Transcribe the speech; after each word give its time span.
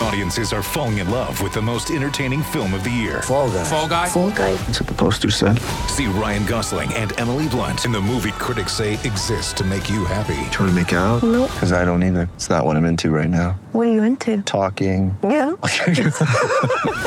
Audiences 0.00 0.52
are 0.52 0.62
falling 0.62 0.98
in 0.98 1.08
love 1.10 1.40
with 1.40 1.54
the 1.54 1.62
most 1.62 1.90
entertaining 1.90 2.42
film 2.42 2.74
of 2.74 2.84
the 2.84 2.90
year. 2.90 3.22
Fall 3.22 3.50
guy. 3.50 3.64
Fall 3.64 3.88
guy. 3.88 4.08
Fall 4.08 4.30
guy. 4.30 4.54
That's 4.54 4.80
what 4.80 4.88
the 4.88 4.94
poster 4.94 5.30
said. 5.30 5.58
See 5.88 6.06
Ryan 6.06 6.44
Gosling 6.44 6.92
and 6.94 7.18
Emily 7.18 7.48
Blunt 7.48 7.86
in 7.86 7.92
the 7.92 8.00
movie 8.00 8.32
critics 8.32 8.72
say 8.72 8.92
exists 8.94 9.54
to 9.54 9.64
make 9.64 9.88
you 9.88 10.04
happy. 10.04 10.34
Trying 10.50 10.68
to 10.68 10.72
make 10.72 10.92
it 10.92 10.96
out? 10.96 11.22
Nope. 11.22 11.50
Because 11.50 11.72
I 11.72 11.84
don't 11.86 12.02
either. 12.02 12.28
It's 12.34 12.50
not 12.50 12.64
what 12.66 12.76
I'm 12.76 12.84
into 12.84 13.10
right 13.10 13.30
now. 13.30 13.58
What 13.72 13.86
are 13.86 13.92
you 13.92 14.02
into? 14.02 14.42
Talking. 14.42 15.16
Yeah. 15.22 15.52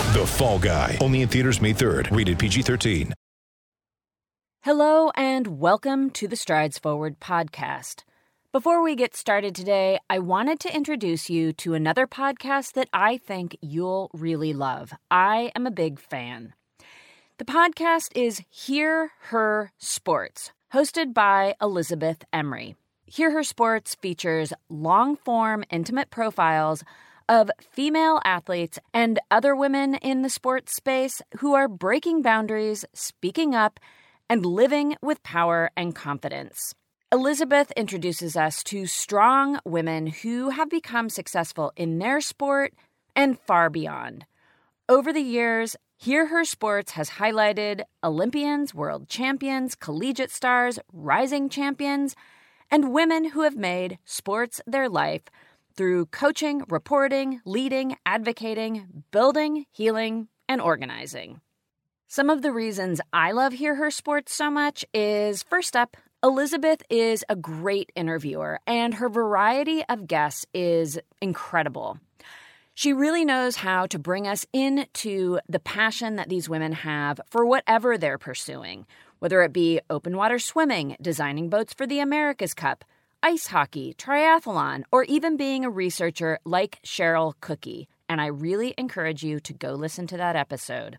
The 0.09 0.25
Fall 0.25 0.57
Guy. 0.57 0.97
Only 0.99 1.21
in 1.21 1.29
theaters 1.29 1.61
May 1.61 1.73
3rd. 1.73 2.15
Rated 2.15 2.39
PG-13. 2.39 3.13
Hello, 4.63 5.11
and 5.15 5.59
welcome 5.59 6.09
to 6.09 6.27
the 6.27 6.35
Strides 6.35 6.79
Forward 6.79 7.19
podcast. 7.19 8.03
Before 8.51 8.81
we 8.81 8.95
get 8.95 9.15
started 9.15 9.53
today, 9.53 9.99
I 10.09 10.17
wanted 10.17 10.59
to 10.61 10.75
introduce 10.75 11.29
you 11.29 11.53
to 11.53 11.75
another 11.75 12.07
podcast 12.07 12.73
that 12.73 12.89
I 12.91 13.17
think 13.17 13.55
you'll 13.61 14.09
really 14.11 14.53
love. 14.53 14.91
I 15.11 15.51
am 15.55 15.67
a 15.67 15.71
big 15.71 15.99
fan. 15.99 16.55
The 17.37 17.45
podcast 17.45 18.09
is 18.15 18.41
Hear 18.49 19.11
Her 19.25 19.71
Sports, 19.77 20.51
hosted 20.73 21.13
by 21.13 21.53
Elizabeth 21.61 22.23
Emery. 22.33 22.75
Hear 23.05 23.29
Her 23.29 23.43
Sports 23.43 23.93
features 23.93 24.51
long 24.67 25.15
form, 25.15 25.63
intimate 25.69 26.09
profiles 26.09 26.83
of 27.29 27.51
female 27.61 28.19
athletes 28.25 28.79
and 28.95 29.19
other 29.29 29.55
women 29.55 29.93
in 29.93 30.23
the 30.23 30.29
sports 30.31 30.73
space 30.73 31.21
who 31.37 31.53
are 31.53 31.67
breaking 31.67 32.23
boundaries, 32.23 32.83
speaking 32.95 33.53
up, 33.53 33.79
and 34.27 34.43
living 34.43 34.95
with 35.03 35.21
power 35.21 35.69
and 35.77 35.93
confidence. 35.93 36.73
Elizabeth 37.11 37.71
introduces 37.71 38.35
us 38.35 38.63
to 38.63 38.85
strong 38.85 39.59
women 39.65 40.05
who 40.05 40.49
have 40.51 40.69
become 40.69 41.09
successful 41.09 41.71
in 41.75 41.97
their 41.97 42.21
sport 42.21 42.71
and 43.15 43.39
far 43.39 43.67
beyond. 43.71 44.27
Over 44.87 45.11
the 45.11 45.19
years, 45.19 45.75
Hear 45.97 46.27
Her 46.27 46.45
Sports 46.45 46.91
has 46.91 47.09
highlighted 47.09 47.81
Olympians, 48.03 48.75
world 48.75 49.09
champions, 49.09 49.73
collegiate 49.73 50.29
stars, 50.29 50.77
rising 50.93 51.49
champions, 51.49 52.15
and 52.69 52.93
women 52.93 53.31
who 53.31 53.41
have 53.41 53.57
made 53.57 53.97
sports 54.05 54.61
their 54.67 54.87
life 54.87 55.23
through 55.75 56.05
coaching, 56.07 56.61
reporting, 56.69 57.41
leading, 57.43 57.97
advocating, 58.05 59.03
building, 59.09 59.65
healing, 59.71 60.27
and 60.47 60.61
organizing. 60.61 61.41
Some 62.07 62.29
of 62.29 62.43
the 62.43 62.51
reasons 62.51 63.01
I 63.11 63.31
love 63.31 63.53
Hear 63.53 63.75
Her 63.75 63.89
Sports 63.89 64.31
so 64.31 64.51
much 64.51 64.85
is 64.93 65.41
first 65.41 65.75
up, 65.75 65.97
Elizabeth 66.21 66.83
is 66.89 67.23
a 67.29 67.35
great 67.37 67.93
interviewer, 67.95 68.59
and 68.67 68.95
her 68.95 69.07
variety 69.07 69.85
of 69.87 70.05
guests 70.05 70.45
is 70.53 70.99
incredible. 71.21 71.97
She 72.73 72.91
really 72.91 73.23
knows 73.23 73.55
how 73.55 73.85
to 73.85 73.97
bring 73.97 74.27
us 74.27 74.45
into 74.51 75.39
the 75.47 75.61
passion 75.61 76.17
that 76.17 76.27
these 76.27 76.49
women 76.49 76.73
have 76.73 77.21
for 77.29 77.45
whatever 77.45 77.97
they're 77.97 78.17
pursuing, 78.17 78.85
whether 79.19 79.41
it 79.43 79.53
be 79.53 79.79
open 79.89 80.17
water 80.17 80.39
swimming, 80.39 80.97
designing 81.01 81.47
boats 81.49 81.73
for 81.73 81.87
the 81.87 81.99
America's 81.99 82.53
Cup, 82.53 82.83
ice 83.23 83.47
hockey, 83.47 83.95
triathlon, 83.97 84.83
or 84.91 85.05
even 85.05 85.37
being 85.37 85.63
a 85.63 85.69
researcher 85.69 86.37
like 86.43 86.81
Cheryl 86.83 87.33
Cooky. 87.39 87.87
And 88.09 88.19
I 88.19 88.25
really 88.25 88.73
encourage 88.77 89.23
you 89.23 89.39
to 89.39 89.53
go 89.53 89.71
listen 89.71 90.05
to 90.07 90.17
that 90.17 90.35
episode. 90.35 90.97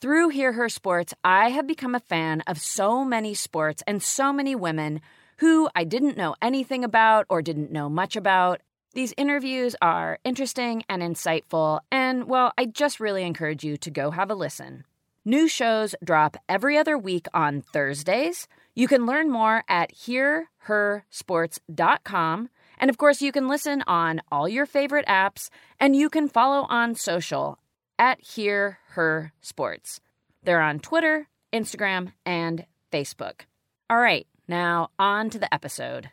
Through 0.00 0.30
Hear 0.30 0.52
Her 0.52 0.70
Sports, 0.70 1.12
I 1.22 1.50
have 1.50 1.66
become 1.66 1.94
a 1.94 2.00
fan 2.00 2.40
of 2.46 2.58
so 2.58 3.04
many 3.04 3.34
sports 3.34 3.82
and 3.86 4.02
so 4.02 4.32
many 4.32 4.54
women 4.54 5.02
who 5.40 5.68
I 5.76 5.84
didn't 5.84 6.16
know 6.16 6.36
anything 6.40 6.84
about 6.84 7.26
or 7.28 7.42
didn't 7.42 7.70
know 7.70 7.90
much 7.90 8.16
about. 8.16 8.62
These 8.94 9.12
interviews 9.18 9.76
are 9.82 10.18
interesting 10.24 10.84
and 10.88 11.02
insightful, 11.02 11.80
and 11.92 12.28
well, 12.28 12.54
I 12.56 12.64
just 12.64 12.98
really 12.98 13.24
encourage 13.24 13.62
you 13.62 13.76
to 13.76 13.90
go 13.90 14.10
have 14.10 14.30
a 14.30 14.34
listen. 14.34 14.84
New 15.26 15.48
shows 15.48 15.94
drop 16.02 16.38
every 16.48 16.78
other 16.78 16.96
week 16.96 17.26
on 17.34 17.60
Thursdays. 17.60 18.48
You 18.74 18.88
can 18.88 19.04
learn 19.04 19.30
more 19.30 19.64
at 19.68 19.94
hearhersports.com. 19.94 22.48
And 22.78 22.88
of 22.88 22.96
course, 22.96 23.20
you 23.20 23.32
can 23.32 23.48
listen 23.48 23.84
on 23.86 24.22
all 24.32 24.48
your 24.48 24.64
favorite 24.64 25.04
apps, 25.06 25.50
and 25.78 25.94
you 25.94 26.08
can 26.08 26.26
follow 26.26 26.66
on 26.70 26.94
social 26.94 27.58
at 28.00 28.18
Hear 28.22 28.78
Her 28.92 29.30
Sports. 29.42 30.00
They're 30.42 30.62
on 30.62 30.80
Twitter, 30.80 31.28
Instagram, 31.52 32.12
and 32.24 32.64
Facebook. 32.90 33.42
All 33.90 33.98
right, 33.98 34.26
now 34.48 34.88
on 34.98 35.28
to 35.28 35.38
the 35.38 35.52
episode. 35.52 36.08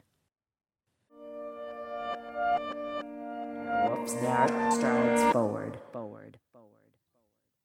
Whoops 3.89 4.13
that 4.15 4.73
strides 4.73 5.31
forward, 5.31 5.77
forward. 5.93 6.37
Forward. 6.51 6.77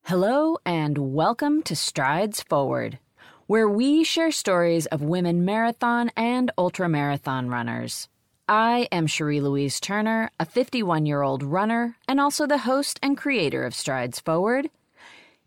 Hello, 0.04 0.56
and 0.64 0.98
welcome 0.98 1.60
to 1.64 1.74
Strides 1.74 2.44
Forward, 2.44 3.00
where 3.48 3.68
we 3.68 4.04
share 4.04 4.30
stories 4.30 4.86
of 4.86 5.02
women 5.02 5.44
marathon 5.44 6.12
and 6.16 6.52
ultramarathon 6.56 7.50
runners. 7.50 8.08
I 8.52 8.86
am 8.92 9.06
Cherie 9.06 9.40
Louise 9.40 9.80
Turner, 9.80 10.30
a 10.38 10.44
51 10.44 11.06
year 11.06 11.22
old 11.22 11.42
runner, 11.42 11.96
and 12.06 12.20
also 12.20 12.46
the 12.46 12.58
host 12.58 13.00
and 13.02 13.16
creator 13.16 13.64
of 13.64 13.74
Strides 13.74 14.20
Forward. 14.20 14.68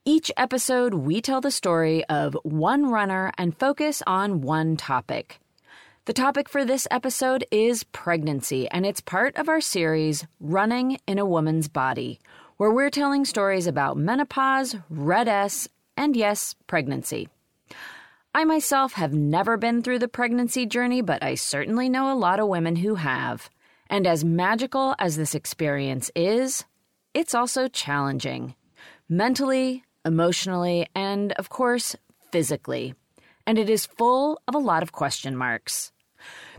Each 0.06 0.32
episode, 0.36 0.96
we 0.96 1.22
tell 1.22 1.40
the 1.40 1.52
story 1.52 2.04
of 2.06 2.36
one 2.42 2.90
runner 2.90 3.32
and 3.38 3.56
focus 3.56 4.02
on 4.08 4.42
one 4.42 4.76
topic. 4.76 5.40
The 6.06 6.14
topic 6.14 6.50
for 6.50 6.66
this 6.66 6.88
episode 6.90 7.46
is 7.52 7.84
pregnancy, 7.84 8.68
and 8.70 8.88
it's 8.88 9.02
part 9.02 9.36
of 9.36 9.50
our 9.50 9.62
series, 9.62 10.26
Running 10.40 10.98
in 11.06 11.20
a 11.20 11.28
Woman's 11.28 11.68
Body, 11.68 12.20
where 12.58 12.72
we're 12.72 12.90
telling 12.90 13.24
stories 13.24 13.68
about 13.68 13.98
menopause, 13.98 14.78
red 14.90 15.28
S, 15.28 15.68
and 15.96 16.16
yes, 16.16 16.56
pregnancy. 16.66 17.30
I 18.36 18.44
myself 18.44 18.92
have 18.96 19.14
never 19.14 19.56
been 19.56 19.82
through 19.82 20.00
the 20.00 20.10
pregnancy 20.10 20.66
journey, 20.66 21.00
but 21.00 21.24
I 21.24 21.36
certainly 21.36 21.88
know 21.88 22.12
a 22.12 22.20
lot 22.20 22.42
of 22.42 22.50
women 22.50 22.76
who 22.76 22.96
have. 22.96 23.50
And 23.90 24.06
as 24.06 24.26
magical 24.26 24.94
as 25.00 25.16
this 25.16 25.36
experience 25.36 26.12
is, 26.18 26.66
it's 27.14 27.34
also 27.34 27.70
challenging 27.70 28.54
mentally, 29.08 29.86
emotionally, 30.04 30.86
and 30.94 31.32
of 31.40 31.48
course, 31.48 31.96
physically. 32.30 32.94
And 33.48 33.58
it 33.58 33.70
is 33.70 33.86
full 33.86 34.38
of 34.50 34.54
a 34.54 34.58
lot 34.58 34.84
of 34.84 34.92
question 34.92 35.38
marks. 35.38 35.94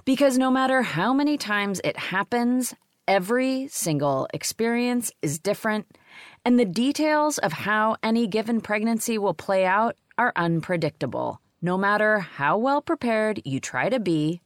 Because 0.07 0.39
no 0.39 0.51
matter 0.51 0.81
how 0.81 1.13
many 1.13 1.37
times 1.37 1.83
it 1.85 1.99
happens, 1.99 2.75
every 3.07 3.69
single 3.69 4.29
experience 4.33 5.13
is 5.21 5.39
different, 5.39 5.95
and 6.43 6.59
the 6.59 6.65
details 6.65 7.37
of 7.37 7.53
how 7.53 7.97
any 8.03 8.27
given 8.27 8.63
pregnancy 8.63 9.19
will 9.19 9.35
play 9.35 9.67
out 9.67 9.95
are 10.17 10.33
unpredictable, 10.37 11.43
no 11.67 11.77
matter 11.77 12.21
how 12.21 12.57
well 12.57 12.81
prepared 12.81 13.43
you 13.45 13.59
try 13.59 13.89
to 13.89 13.99
be, 13.99 14.41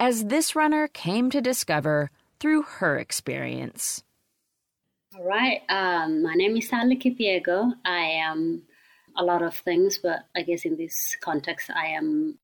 as 0.00 0.24
this 0.24 0.56
runner 0.56 0.88
came 0.88 1.30
to 1.30 1.42
discover 1.42 2.10
through 2.40 2.62
her 2.62 2.98
experience. 2.98 4.02
All 5.14 5.24
right. 5.24 5.60
Um, 5.68 6.22
my 6.22 6.32
name 6.32 6.56
is 6.56 6.66
Sally 6.66 6.96
Kipyego. 6.96 7.72
I 7.84 8.00
am 8.26 8.62
a 9.14 9.22
lot 9.22 9.42
of 9.42 9.54
things, 9.54 9.98
but 9.98 10.20
I 10.34 10.40
guess 10.40 10.64
in 10.64 10.76
this 10.76 11.16
context, 11.20 11.70
I 11.70 11.88
am 11.88 12.38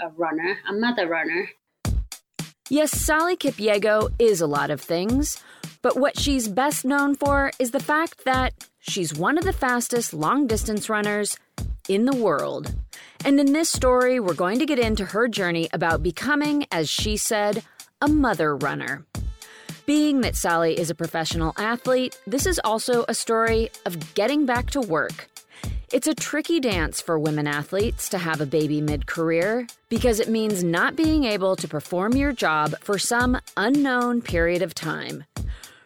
a 0.00 0.08
runner, 0.10 0.58
a 0.68 0.72
mother 0.72 1.08
runner. 1.08 1.50
Yes, 2.70 2.92
Sally 2.92 3.36
Kipyego 3.36 4.12
is 4.20 4.40
a 4.40 4.46
lot 4.46 4.70
of 4.70 4.80
things, 4.80 5.42
but 5.82 5.96
what 5.96 6.16
she's 6.16 6.46
best 6.46 6.84
known 6.84 7.16
for 7.16 7.50
is 7.58 7.72
the 7.72 7.80
fact 7.80 8.24
that 8.24 8.52
she's 8.78 9.14
one 9.14 9.36
of 9.36 9.44
the 9.44 9.52
fastest 9.52 10.14
long 10.14 10.46
distance 10.46 10.88
runners 10.88 11.36
in 11.88 12.04
the 12.04 12.16
world. 12.16 12.74
And 13.24 13.40
in 13.40 13.52
this 13.52 13.70
story, 13.70 14.20
we're 14.20 14.34
going 14.34 14.58
to 14.58 14.66
get 14.66 14.78
into 14.78 15.04
her 15.06 15.28
journey 15.28 15.68
about 15.72 16.02
becoming, 16.02 16.66
as 16.70 16.88
she 16.88 17.16
said, 17.16 17.64
a 18.00 18.08
mother 18.08 18.56
runner. 18.56 19.04
Being 19.86 20.20
that 20.20 20.36
Sally 20.36 20.78
is 20.78 20.90
a 20.90 20.94
professional 20.94 21.54
athlete, 21.56 22.18
this 22.26 22.46
is 22.46 22.60
also 22.62 23.04
a 23.08 23.14
story 23.14 23.70
of 23.86 24.14
getting 24.14 24.44
back 24.44 24.70
to 24.70 24.80
work. 24.80 25.28
It's 25.90 26.06
a 26.06 26.14
tricky 26.14 26.60
dance 26.60 27.00
for 27.00 27.18
women 27.18 27.46
athletes 27.46 28.10
to 28.10 28.18
have 28.18 28.42
a 28.42 28.46
baby 28.46 28.82
mid 28.82 29.06
career 29.06 29.66
because 29.88 30.20
it 30.20 30.28
means 30.28 30.62
not 30.62 30.94
being 30.94 31.24
able 31.24 31.56
to 31.56 31.66
perform 31.66 32.14
your 32.14 32.32
job 32.32 32.74
for 32.80 32.98
some 32.98 33.40
unknown 33.56 34.20
period 34.20 34.60
of 34.60 34.74
time. 34.74 35.24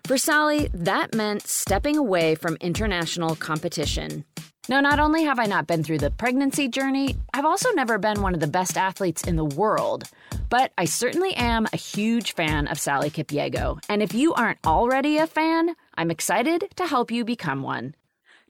For 0.04 0.18
Sally, 0.18 0.68
that 0.74 1.14
meant 1.14 1.46
stepping 1.46 1.96
away 1.96 2.34
from 2.34 2.56
international 2.60 3.36
competition. 3.36 4.24
Now, 4.68 4.80
not 4.80 5.00
only 5.00 5.24
have 5.24 5.40
I 5.40 5.46
not 5.46 5.66
been 5.66 5.82
through 5.82 5.98
the 5.98 6.12
pregnancy 6.12 6.68
journey, 6.68 7.16
I've 7.34 7.44
also 7.44 7.72
never 7.72 7.98
been 7.98 8.22
one 8.22 8.32
of 8.32 8.38
the 8.38 8.46
best 8.46 8.78
athletes 8.78 9.24
in 9.24 9.34
the 9.34 9.44
world. 9.44 10.04
But 10.50 10.70
I 10.78 10.84
certainly 10.84 11.34
am 11.34 11.66
a 11.72 11.76
huge 11.76 12.34
fan 12.34 12.68
of 12.68 12.78
Sally 12.78 13.10
Kipyego. 13.10 13.82
And 13.88 14.04
if 14.04 14.14
you 14.14 14.32
aren't 14.34 14.60
already 14.64 15.16
a 15.16 15.26
fan, 15.26 15.74
I'm 15.96 16.12
excited 16.12 16.68
to 16.76 16.86
help 16.86 17.10
you 17.10 17.24
become 17.24 17.62
one. 17.62 17.96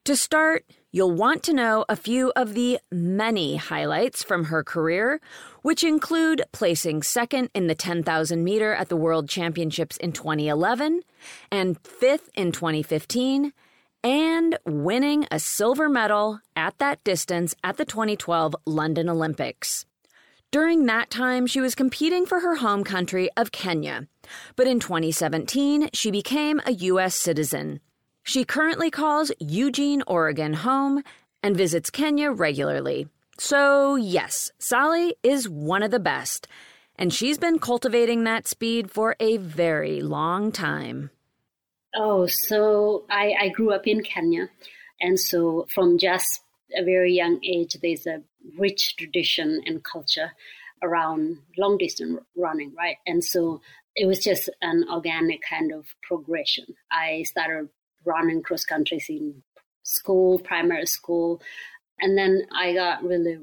To 0.05 0.15
start, 0.15 0.67
you'll 0.91 1.15
want 1.15 1.43
to 1.45 1.55
know 1.55 1.87
a 1.89 1.97
few 1.97 2.31
of 2.37 2.53
the 2.53 2.79
many 2.91 3.57
highlights 3.57 4.23
from 4.23 4.45
her 4.47 4.63
career, 4.63 5.19
which 5.63 5.83
include 5.83 6.43
placing 6.53 7.05
second 7.05 7.49
in 7.55 7.69
the 7.69 7.75
10,000 7.75 8.45
meter 8.45 8.75
at 8.75 8.91
the 8.91 8.97
World 8.97 9.31
Championships 9.31 9.97
in 9.97 10.13
2011 10.13 11.05
and 11.51 11.81
fifth 11.81 12.29
in 12.35 12.53
2015, 12.53 13.55
and 14.05 14.59
winning 14.65 15.27
a 15.31 15.39
silver 15.39 15.89
medal 15.89 16.41
at 16.57 16.79
that 16.79 17.03
distance 17.05 17.55
at 17.63 17.77
the 17.77 17.85
2012 17.85 18.55
London 18.67 19.09
Olympics. 19.09 19.87
During 20.51 20.85
that 20.87 21.11
time, 21.11 21.47
she 21.47 21.61
was 21.61 21.75
competing 21.75 22.27
for 22.27 22.41
her 22.41 22.57
home 22.57 22.85
country 22.85 23.31
of 23.37 23.53
Kenya, 23.53 24.07
but 24.55 24.67
in 24.67 24.81
2017, 24.81 25.89
she 25.95 26.11
became 26.11 26.61
a 26.67 26.73
U.S. 26.73 27.15
citizen. 27.15 27.81
She 28.23 28.45
currently 28.45 28.91
calls 28.91 29.33
Eugene, 29.39 30.03
Oregon 30.07 30.53
home 30.53 31.03
and 31.43 31.57
visits 31.57 31.91
Kenya 31.91 32.31
regularly. 32.31 33.09
So, 33.39 33.97
yes, 33.97 34.53
Sally 34.59 35.17
is 35.23 35.49
one 35.49 35.83
of 35.83 35.91
the 35.91 35.99
best, 35.99 36.47
and 36.97 37.13
she's 37.13 37.39
been 37.39 37.59
cultivating 37.59 38.25
that 38.25 38.47
speed 38.47 38.91
for 38.91 39.17
a 39.19 39.39
very 39.39 40.03
long 40.03 40.53
time. 40.53 41.11
Oh, 41.95 42.27
so 42.27 43.05
I, 43.11 43.35
I 43.39 43.49
grew 43.49 43.73
up 43.73 43.87
in 43.87 44.03
Kenya. 44.03 44.49
And 45.01 45.19
so 45.19 45.67
from 45.75 45.99
just 45.99 46.41
a 46.75 46.85
very 46.85 47.13
young 47.13 47.41
age, 47.45 47.77
there's 47.83 48.07
a 48.07 48.23
rich 48.59 48.97
tradition 48.97 49.61
and 49.67 49.85
culture 49.85 50.33
around 50.83 51.39
long 51.59 51.79
distance 51.79 52.21
running, 52.37 52.73
right? 52.77 52.97
And 53.07 53.23
so 53.23 53.61
it 53.95 54.07
was 54.07 54.21
just 54.21 54.49
an 54.63 54.87
organic 54.91 55.41
kind 55.49 55.73
of 55.73 55.87
progression. 56.03 56.65
I 56.91 57.25
started 57.25 57.69
running 58.05 58.43
cross 58.43 58.65
countries 58.65 59.07
in 59.09 59.43
school, 59.83 60.39
primary 60.39 60.87
school, 60.87 61.43
and 62.01 62.17
then 62.17 62.47
I 62.55 62.73
got 62.73 63.05
really 63.05 63.39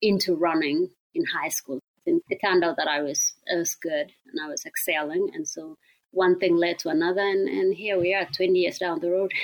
into 0.00 0.34
running 0.34 0.90
in 1.14 1.24
high 1.24 1.48
school. 1.48 1.78
And 2.06 2.20
it 2.28 2.40
turned 2.44 2.64
out 2.64 2.76
that 2.78 2.88
I 2.88 3.00
was 3.02 3.34
I 3.50 3.56
was 3.56 3.76
good 3.76 4.12
and 4.26 4.40
I 4.42 4.48
was 4.48 4.66
excelling, 4.66 5.30
and 5.34 5.46
so 5.46 5.78
one 6.12 6.38
thing 6.38 6.56
led 6.56 6.78
to 6.80 6.90
another, 6.90 7.22
and, 7.22 7.48
and 7.48 7.74
here 7.74 7.98
we 7.98 8.14
are, 8.14 8.26
20 8.26 8.58
years 8.58 8.78
down 8.78 9.00
the 9.00 9.10
road. 9.10 9.32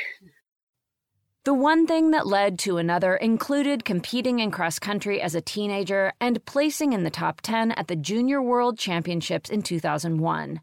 The 1.44 1.54
one 1.54 1.86
thing 1.86 2.10
that 2.10 2.26
led 2.26 2.58
to 2.58 2.76
another 2.76 3.16
included 3.16 3.86
competing 3.86 4.38
in 4.38 4.50
cross 4.50 4.78
country 4.78 5.18
as 5.22 5.34
a 5.34 5.40
teenager 5.40 6.12
and 6.20 6.44
placing 6.44 6.92
in 6.92 7.04
the 7.04 7.10
top 7.10 7.40
10 7.40 7.72
at 7.72 7.88
the 7.88 7.96
Junior 7.96 8.42
World 8.42 8.78
Championships 8.78 9.48
in 9.48 9.62
2001. 9.62 10.60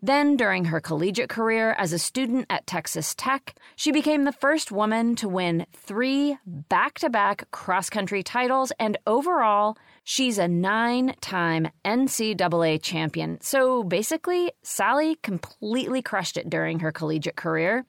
Then, 0.00 0.36
during 0.36 0.66
her 0.66 0.80
collegiate 0.80 1.28
career 1.28 1.72
as 1.72 1.92
a 1.92 1.98
student 1.98 2.46
at 2.48 2.68
Texas 2.68 3.16
Tech, 3.16 3.56
she 3.74 3.90
became 3.90 4.22
the 4.22 4.32
first 4.32 4.70
woman 4.70 5.16
to 5.16 5.28
win 5.28 5.66
three 5.72 6.38
back 6.46 7.00
to 7.00 7.10
back 7.10 7.50
cross 7.50 7.90
country 7.90 8.22
titles, 8.22 8.70
and 8.78 8.96
overall, 9.08 9.76
she's 10.04 10.38
a 10.38 10.46
nine 10.46 11.16
time 11.20 11.68
NCAA 11.84 12.80
champion. 12.80 13.40
So 13.40 13.82
basically, 13.82 14.52
Sally 14.62 15.16
completely 15.16 16.00
crushed 16.00 16.36
it 16.36 16.48
during 16.48 16.78
her 16.78 16.92
collegiate 16.92 17.36
career. 17.36 17.84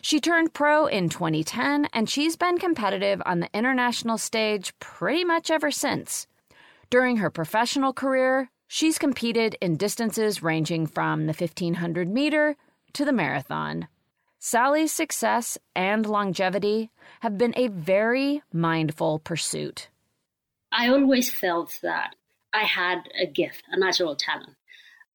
She 0.00 0.20
turned 0.20 0.54
pro 0.54 0.86
in 0.86 1.10
2010, 1.10 1.88
and 1.92 2.08
she's 2.08 2.36
been 2.36 2.56
competitive 2.56 3.20
on 3.26 3.40
the 3.40 3.50
international 3.52 4.16
stage 4.16 4.72
pretty 4.78 5.24
much 5.24 5.50
ever 5.50 5.70
since. 5.70 6.26
During 6.88 7.18
her 7.18 7.30
professional 7.30 7.92
career, 7.92 8.50
she's 8.66 8.98
competed 8.98 9.56
in 9.60 9.76
distances 9.76 10.42
ranging 10.42 10.86
from 10.86 11.26
the 11.26 11.32
1500 11.32 12.08
meter 12.08 12.56
to 12.92 13.04
the 13.04 13.12
marathon. 13.12 13.88
Sally's 14.38 14.92
success 14.92 15.56
and 15.74 16.04
longevity 16.04 16.90
have 17.20 17.38
been 17.38 17.54
a 17.56 17.68
very 17.68 18.42
mindful 18.52 19.18
pursuit. 19.18 19.88
I 20.70 20.88
always 20.88 21.30
felt 21.30 21.78
that 21.82 22.14
I 22.52 22.64
had 22.64 23.08
a 23.18 23.26
gift, 23.26 23.64
a 23.70 23.78
natural 23.78 24.16
talent. 24.16 24.56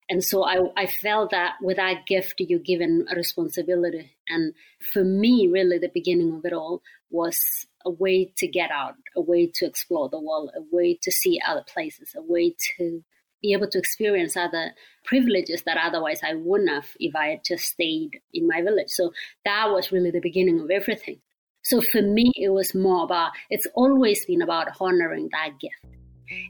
And 0.09 0.23
so 0.23 0.43
I, 0.43 0.57
I 0.75 0.87
felt 0.87 1.31
that 1.31 1.57
with 1.61 1.77
that 1.77 2.07
gift, 2.07 2.39
you're 2.39 2.59
given 2.59 3.05
a 3.11 3.15
responsibility. 3.15 4.15
And 4.27 4.53
for 4.81 5.03
me, 5.03 5.47
really, 5.51 5.77
the 5.77 5.91
beginning 5.93 6.33
of 6.33 6.45
it 6.45 6.53
all 6.53 6.81
was 7.11 7.67
a 7.85 7.91
way 7.91 8.33
to 8.37 8.47
get 8.47 8.71
out, 8.71 8.95
a 9.15 9.21
way 9.21 9.51
to 9.55 9.65
explore 9.65 10.09
the 10.09 10.19
world, 10.19 10.49
a 10.55 10.61
way 10.75 10.97
to 11.03 11.11
see 11.11 11.39
other 11.47 11.63
places, 11.71 12.15
a 12.15 12.21
way 12.21 12.55
to 12.77 13.03
be 13.41 13.53
able 13.53 13.69
to 13.69 13.77
experience 13.77 14.35
other 14.35 14.71
privileges 15.05 15.63
that 15.63 15.77
otherwise 15.81 16.21
I 16.23 16.35
wouldn't 16.35 16.69
have 16.69 16.87
if 16.99 17.15
I 17.15 17.27
had 17.27 17.43
just 17.43 17.65
stayed 17.65 18.19
in 18.33 18.47
my 18.47 18.61
village. 18.61 18.89
So 18.89 19.11
that 19.45 19.69
was 19.69 19.91
really 19.91 20.11
the 20.11 20.19
beginning 20.19 20.59
of 20.59 20.69
everything. 20.69 21.19
So 21.61 21.81
for 21.81 22.01
me, 22.01 22.31
it 22.35 22.49
was 22.49 22.73
more 22.73 23.03
about, 23.03 23.31
it's 23.49 23.67
always 23.75 24.25
been 24.25 24.41
about 24.41 24.67
honoring 24.79 25.29
that 25.31 25.59
gift 25.59 25.95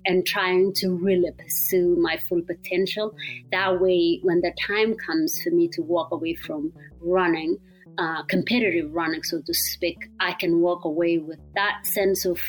and 0.05 0.25
trying 0.25 0.73
to 0.73 0.89
really 0.89 1.31
pursue 1.37 1.95
my 1.99 2.17
full 2.27 2.41
potential. 2.41 3.15
That 3.51 3.79
way, 3.79 4.19
when 4.23 4.41
the 4.41 4.53
time 4.67 4.95
comes 4.95 5.41
for 5.41 5.51
me 5.51 5.67
to 5.69 5.81
walk 5.81 6.11
away 6.11 6.35
from 6.35 6.73
running, 7.01 7.57
uh, 7.97 8.23
competitive 8.23 8.93
running, 8.93 9.23
so 9.23 9.41
to 9.41 9.53
speak, 9.53 9.97
I 10.19 10.33
can 10.33 10.59
walk 10.59 10.85
away 10.85 11.17
with 11.17 11.39
that 11.55 11.85
sense 11.85 12.25
of 12.25 12.39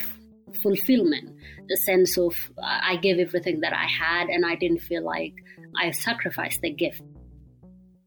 fulfillment, 0.57 1.37
the 1.69 1.77
sense 1.77 2.19
of 2.19 2.35
I 2.63 2.97
gave 2.97 3.19
everything 3.19 3.61
that 3.61 3.73
I 3.73 3.87
had 3.87 4.29
and 4.29 4.45
I 4.45 4.55
didn't 4.57 4.81
feel 4.81 5.05
like 5.05 5.35
I 5.77 5.91
sacrificed 5.91 6.61
the 6.61 6.71
gift. 6.71 7.03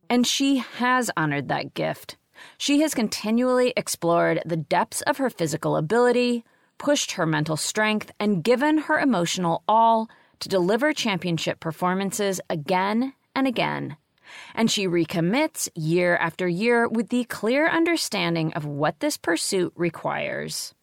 And 0.10 0.28
she 0.28 0.58
has 0.58 1.10
honored 1.16 1.48
that 1.50 1.74
gift. 1.74 2.18
She 2.58 2.82
has 2.82 2.94
continually 2.94 3.74
explored 3.78 4.42
the 4.46 4.58
depths 4.58 5.02
of 5.02 5.18
her 5.18 5.30
physical 5.30 5.78
ability, 5.78 6.44
pushed 6.78 7.14
her 7.14 7.26
mental 7.26 7.58
strength, 7.58 8.12
and 8.20 8.44
given 8.44 8.80
her 8.80 9.00
emotional 9.00 9.64
all 9.68 10.10
to 10.40 10.50
deliver 10.50 10.94
championship 10.94 11.60
performances 11.60 12.42
again 12.50 13.14
and 13.34 13.48
again. 13.48 13.96
And 14.56 14.70
she 14.70 14.88
recommits 14.88 15.70
year 15.76 16.18
after 16.18 16.48
year 16.48 16.88
with 16.88 17.10
the 17.10 17.24
clear 17.26 17.68
understanding 17.68 18.54
of 18.54 18.66
what 18.66 19.00
this 19.00 19.18
pursuit 19.18 19.72
requires. 19.76 20.74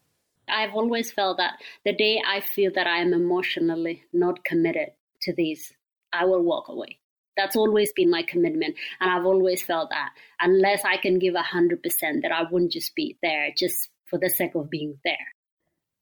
I've 0.51 0.73
always 0.73 1.11
felt 1.11 1.37
that 1.37 1.53
the 1.85 1.93
day 1.93 2.21
I 2.27 2.41
feel 2.41 2.71
that 2.75 2.87
I 2.87 2.99
am 2.99 3.13
emotionally 3.13 4.03
not 4.13 4.43
committed 4.43 4.89
to 5.21 5.33
these, 5.33 5.73
I 6.13 6.25
will 6.25 6.43
walk 6.43 6.67
away. 6.67 6.99
That's 7.37 7.55
always 7.55 7.91
been 7.93 8.09
my 8.09 8.23
commitment. 8.23 8.75
And 8.99 9.09
I've 9.09 9.25
always 9.25 9.63
felt 9.63 9.89
that 9.89 10.11
unless 10.39 10.83
I 10.83 10.97
can 10.97 11.17
give 11.17 11.33
100%, 11.33 11.81
that 12.21 12.31
I 12.31 12.43
wouldn't 12.51 12.71
just 12.71 12.93
be 12.95 13.17
there 13.21 13.49
just 13.57 13.89
for 14.05 14.19
the 14.19 14.29
sake 14.29 14.55
of 14.55 14.69
being 14.69 14.97
there. 15.05 15.15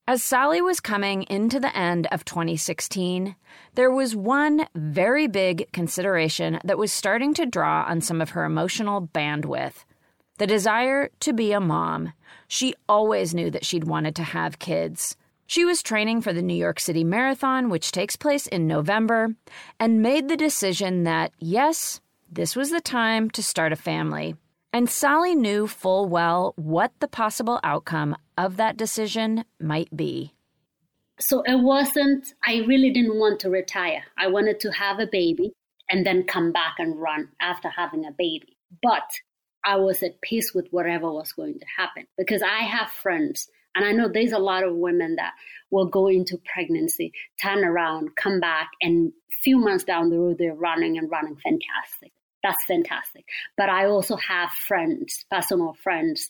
As 0.08 0.24
Sally 0.24 0.60
was 0.60 0.80
coming 0.80 1.22
into 1.30 1.60
the 1.60 1.76
end 1.78 2.08
of 2.12 2.26
2016, 2.26 3.36
there 3.76 3.92
was 3.92 4.16
one 4.16 4.66
very 4.74 5.28
big 5.28 5.72
consideration 5.72 6.60
that 6.64 6.80
was 6.80 6.92
starting 6.92 7.36
to 7.36 7.46
draw 7.46 7.86
on 7.88 8.02
some 8.02 8.20
of 8.20 8.32
her 8.32 8.44
emotional 8.44 9.08
bandwidth 9.08 9.86
the 10.40 10.48
desire 10.48 11.10
to 11.20 11.34
be 11.34 11.52
a 11.52 11.60
mom. 11.60 12.14
She 12.48 12.74
always 12.88 13.34
knew 13.36 13.52
that 13.52 13.66
she'd 13.66 13.84
wanted 13.84 14.16
to 14.16 14.24
have 14.24 14.58
kids. 14.58 15.16
She 15.46 15.66
was 15.66 15.84
training 15.84 16.22
for 16.22 16.34
the 16.34 16.42
New 16.42 16.56
York 16.56 16.80
City 16.80 17.04
Marathon, 17.04 17.70
which 17.70 17.92
takes 17.92 18.16
place 18.16 18.48
in 18.48 18.66
November, 18.66 19.36
and 19.80 20.02
made 20.02 20.28
the 20.28 20.38
decision 20.38 21.04
that, 21.04 21.32
yes, 21.40 22.02
this 22.32 22.56
was 22.56 22.72
the 22.72 22.82
time 22.82 23.30
to 23.32 23.44
start 23.44 23.72
a 23.72 23.76
family. 23.76 24.36
And 24.72 24.90
Sally 24.90 25.36
knew 25.36 25.68
full 25.68 26.08
well 26.08 26.54
what 26.56 26.92
the 27.00 27.08
possible 27.08 27.60
outcome 27.64 28.16
of 28.38 28.58
that 28.58 28.78
decision 28.78 29.44
might 29.60 29.96
be. 29.96 30.34
So 31.20 31.42
it 31.42 31.60
wasn't, 31.60 32.34
I 32.46 32.64
really 32.68 32.92
didn't 32.92 33.20
want 33.20 33.40
to 33.42 33.50
retire. 33.50 34.04
I 34.18 34.28
wanted 34.28 34.60
to 34.62 34.72
have 34.72 35.00
a 35.00 35.08
baby 35.08 35.52
and 35.90 36.06
then 36.06 36.24
come 36.24 36.52
back 36.52 36.76
and 36.78 37.02
run 37.02 37.30
after 37.42 37.70
having 37.70 38.06
a 38.06 38.12
baby. 38.12 38.56
But 38.84 39.10
I 39.64 39.78
was 39.78 40.04
at 40.04 40.22
peace 40.22 40.54
with 40.54 40.68
whatever 40.72 41.12
was 41.12 41.34
going 41.34 41.60
to 41.60 41.66
happen 41.78 42.06
because 42.18 42.42
I 42.42 42.60
have 42.64 42.92
friends 42.92 43.48
and 43.76 43.86
I 43.86 43.92
know 43.92 44.08
there's 44.08 44.32
a 44.32 44.40
lot 44.40 44.64
of 44.64 44.76
women 44.76 45.16
that 45.16 45.34
will 45.70 45.86
go 45.86 46.08
into 46.08 46.42
pregnancy, 46.54 47.14
turn 47.42 47.64
around, 47.64 48.16
come 48.16 48.40
back, 48.40 48.70
and 48.82 49.12
a 49.32 49.42
few 49.42 49.58
months 49.58 49.84
down 49.84 50.10
the 50.10 50.18
road, 50.18 50.38
they're 50.38 50.54
running 50.54 50.98
and 50.98 51.10
running 51.10 51.36
fantastic. 51.36 52.12
That's 52.42 52.64
fantastic. 52.66 53.26
But 53.58 53.70
I 53.70 53.86
also 53.86 54.16
have 54.16 54.52
friends, 54.52 55.26
personal 55.30 55.76
friends, 55.84 56.30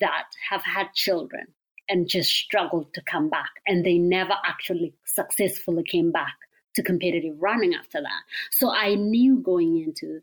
that 0.00 0.24
have 0.50 0.62
had 0.62 0.92
children 0.94 1.46
and 1.88 2.08
just 2.08 2.30
struggled 2.30 2.94
to 2.94 3.02
come 3.02 3.28
back. 3.28 3.50
And 3.66 3.84
they 3.84 3.98
never 3.98 4.34
actually 4.44 4.94
successfully 5.04 5.84
came 5.84 6.10
back 6.10 6.34
to 6.74 6.82
competitive 6.82 7.36
running 7.38 7.74
after 7.74 8.00
that. 8.00 8.22
So 8.50 8.70
I 8.70 8.94
knew 8.94 9.38
going 9.38 9.78
into 9.78 10.20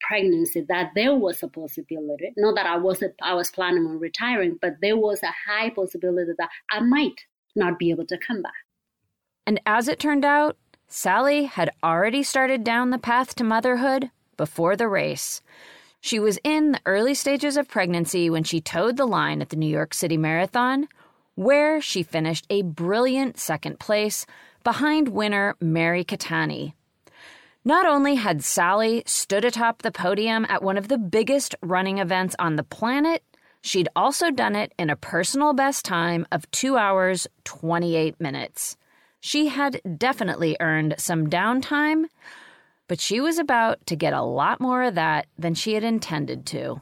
pregnancy 0.00 0.64
that 0.68 0.90
there 0.94 1.14
was 1.14 1.42
a 1.42 1.48
possibility 1.48 2.32
not 2.36 2.54
that 2.54 2.66
i 2.66 2.76
wasn't 2.76 3.14
i 3.22 3.34
was 3.34 3.50
planning 3.50 3.86
on 3.86 3.98
retiring 3.98 4.58
but 4.60 4.74
there 4.80 4.96
was 4.96 5.22
a 5.22 5.32
high 5.48 5.70
possibility 5.70 6.32
that 6.38 6.50
i 6.70 6.80
might 6.80 7.20
not 7.54 7.78
be 7.78 7.90
able 7.90 8.06
to 8.06 8.18
come 8.18 8.42
back 8.42 8.52
and 9.46 9.60
as 9.66 9.88
it 9.88 9.98
turned 9.98 10.24
out 10.24 10.56
sally 10.88 11.44
had 11.44 11.70
already 11.82 12.22
started 12.22 12.62
down 12.62 12.90
the 12.90 12.98
path 12.98 13.34
to 13.34 13.44
motherhood 13.44 14.10
before 14.36 14.76
the 14.76 14.88
race 14.88 15.40
she 16.00 16.18
was 16.18 16.38
in 16.44 16.72
the 16.72 16.80
early 16.86 17.14
stages 17.14 17.56
of 17.56 17.68
pregnancy 17.68 18.30
when 18.30 18.44
she 18.44 18.60
toed 18.60 18.96
the 18.96 19.06
line 19.06 19.40
at 19.40 19.48
the 19.48 19.56
new 19.56 19.70
york 19.70 19.94
city 19.94 20.16
marathon 20.16 20.86
where 21.36 21.80
she 21.80 22.02
finished 22.02 22.46
a 22.50 22.62
brilliant 22.62 23.38
second 23.38 23.78
place 23.78 24.26
behind 24.64 25.08
winner 25.08 25.54
Mary 25.60 26.02
Keitany. 26.04 26.72
Not 27.66 27.84
only 27.84 28.14
had 28.14 28.44
Sally 28.44 29.02
stood 29.06 29.44
atop 29.44 29.82
the 29.82 29.90
podium 29.90 30.46
at 30.48 30.62
one 30.62 30.78
of 30.78 30.86
the 30.86 30.98
biggest 30.98 31.56
running 31.60 31.98
events 31.98 32.36
on 32.38 32.54
the 32.54 32.62
planet, 32.62 33.24
she'd 33.60 33.88
also 33.96 34.30
done 34.30 34.54
it 34.54 34.72
in 34.78 34.88
a 34.88 34.94
personal 34.94 35.52
best 35.52 35.84
time 35.84 36.28
of 36.30 36.48
2 36.52 36.76
hours 36.76 37.26
28 37.42 38.20
minutes. 38.20 38.76
She 39.18 39.48
had 39.48 39.80
definitely 39.98 40.56
earned 40.60 40.94
some 40.98 41.28
downtime, 41.28 42.04
but 42.86 43.00
she 43.00 43.20
was 43.20 43.36
about 43.36 43.84
to 43.86 43.96
get 43.96 44.12
a 44.12 44.22
lot 44.22 44.60
more 44.60 44.84
of 44.84 44.94
that 44.94 45.26
than 45.36 45.54
she 45.54 45.74
had 45.74 45.82
intended 45.82 46.46
to. 46.46 46.80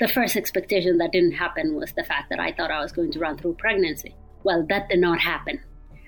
The 0.00 0.08
first 0.08 0.34
expectation 0.34 0.98
that 0.98 1.12
didn't 1.12 1.34
happen 1.34 1.76
was 1.76 1.92
the 1.92 2.02
fact 2.02 2.30
that 2.30 2.40
I 2.40 2.50
thought 2.50 2.72
I 2.72 2.82
was 2.82 2.90
going 2.90 3.12
to 3.12 3.20
run 3.20 3.38
through 3.38 3.54
pregnancy. 3.60 4.16
Well, 4.42 4.66
that 4.70 4.88
did 4.88 4.98
not 4.98 5.20
happen. 5.20 5.60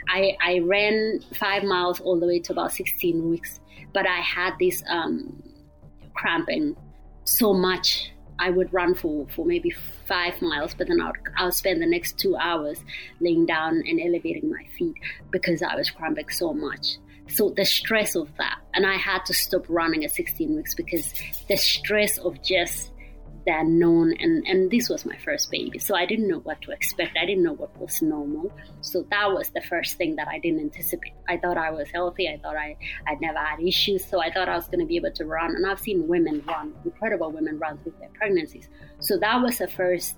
I, 0.09 0.37
I 0.41 0.59
ran 0.61 1.21
five 1.35 1.65
miles 1.65 2.01
all 2.01 2.19
the 2.19 2.27
way 2.27 2.41
to 2.41 2.53
about 2.53 2.73
16 2.73 3.29
weeks, 3.29 3.61
but 3.93 4.07
I 4.07 4.21
had 4.21 4.55
this 4.59 4.83
um, 4.89 5.43
cramping 6.15 6.77
so 7.25 7.53
much. 7.53 8.11
I 8.39 8.51
would 8.51 8.73
run 8.73 8.95
for, 8.95 9.27
for 9.29 9.45
maybe 9.45 9.71
five 9.71 10.41
miles, 10.43 10.75
but 10.75 10.89
then 10.89 11.01
I 11.01 11.07
would, 11.07 11.17
I 11.37 11.45
would 11.45 11.55
spend 11.55 11.81
the 11.81 11.87
next 11.87 12.19
two 12.19 12.37
hours 12.37 12.79
laying 13.21 13.47
down 13.47 13.83
and 13.87 14.01
elevating 14.01 14.51
my 14.51 14.65
feet 14.77 14.95
because 15.31 15.63
I 15.63 15.77
was 15.77 15.91
cramping 15.91 16.29
so 16.31 16.53
much. 16.53 16.97
So 17.29 17.51
the 17.51 17.65
stress 17.65 18.17
of 18.17 18.29
that, 18.39 18.59
and 18.75 18.85
I 18.85 18.97
had 18.97 19.25
to 19.27 19.35
stop 19.35 19.65
running 19.69 20.05
at 20.05 20.11
16 20.11 20.57
weeks 20.57 20.75
because 20.75 21.15
the 21.49 21.57
stress 21.57 22.19
of 22.19 22.43
just 22.43 22.92
the 23.45 23.53
unknown 23.53 24.15
and 24.19 24.47
and 24.47 24.71
this 24.71 24.89
was 24.89 25.05
my 25.05 25.17
first 25.25 25.51
baby. 25.51 25.79
So 25.79 25.95
i 25.95 26.07
didn't 26.07 26.29
know 26.29 26.39
what 26.39 26.63
to 26.63 26.71
expect. 26.71 27.17
I 27.17 27.27
didn't 27.27 27.43
know 27.43 27.55
what 27.55 27.77
was 27.81 28.03
normal. 28.03 28.53
So 28.81 29.07
that 29.11 29.33
was 29.33 29.51
the 29.51 29.63
first 29.63 29.97
thing 29.97 30.17
that 30.17 30.29
i 30.29 30.39
didn't 30.39 30.61
anticipate. 30.61 31.15
I 31.29 31.37
thought 31.37 31.57
i 31.57 31.71
was 31.71 31.89
healthy. 31.91 32.29
I 32.29 32.39
thought 32.39 32.57
i 32.57 32.77
i'd 33.09 33.21
never 33.21 33.39
had 33.39 33.61
issues. 33.61 34.05
So 34.05 34.21
i 34.21 34.33
thought 34.33 34.49
i 34.49 34.55
was 34.55 34.67
going 34.67 34.81
to 34.81 34.87
be 34.87 34.97
able 34.97 35.13
to 35.13 35.25
run. 35.25 35.57
And 35.57 35.67
i've 35.67 35.81
seen 35.81 36.07
women 36.07 36.43
run 36.47 36.75
incredible 36.85 37.31
women 37.31 37.59
run 37.59 37.79
through 37.79 37.95
their 37.99 38.11
pregnancies. 38.15 38.69
So 39.01 39.19
that 39.19 39.41
was 39.41 39.59
the 39.59 39.69
first 39.69 40.17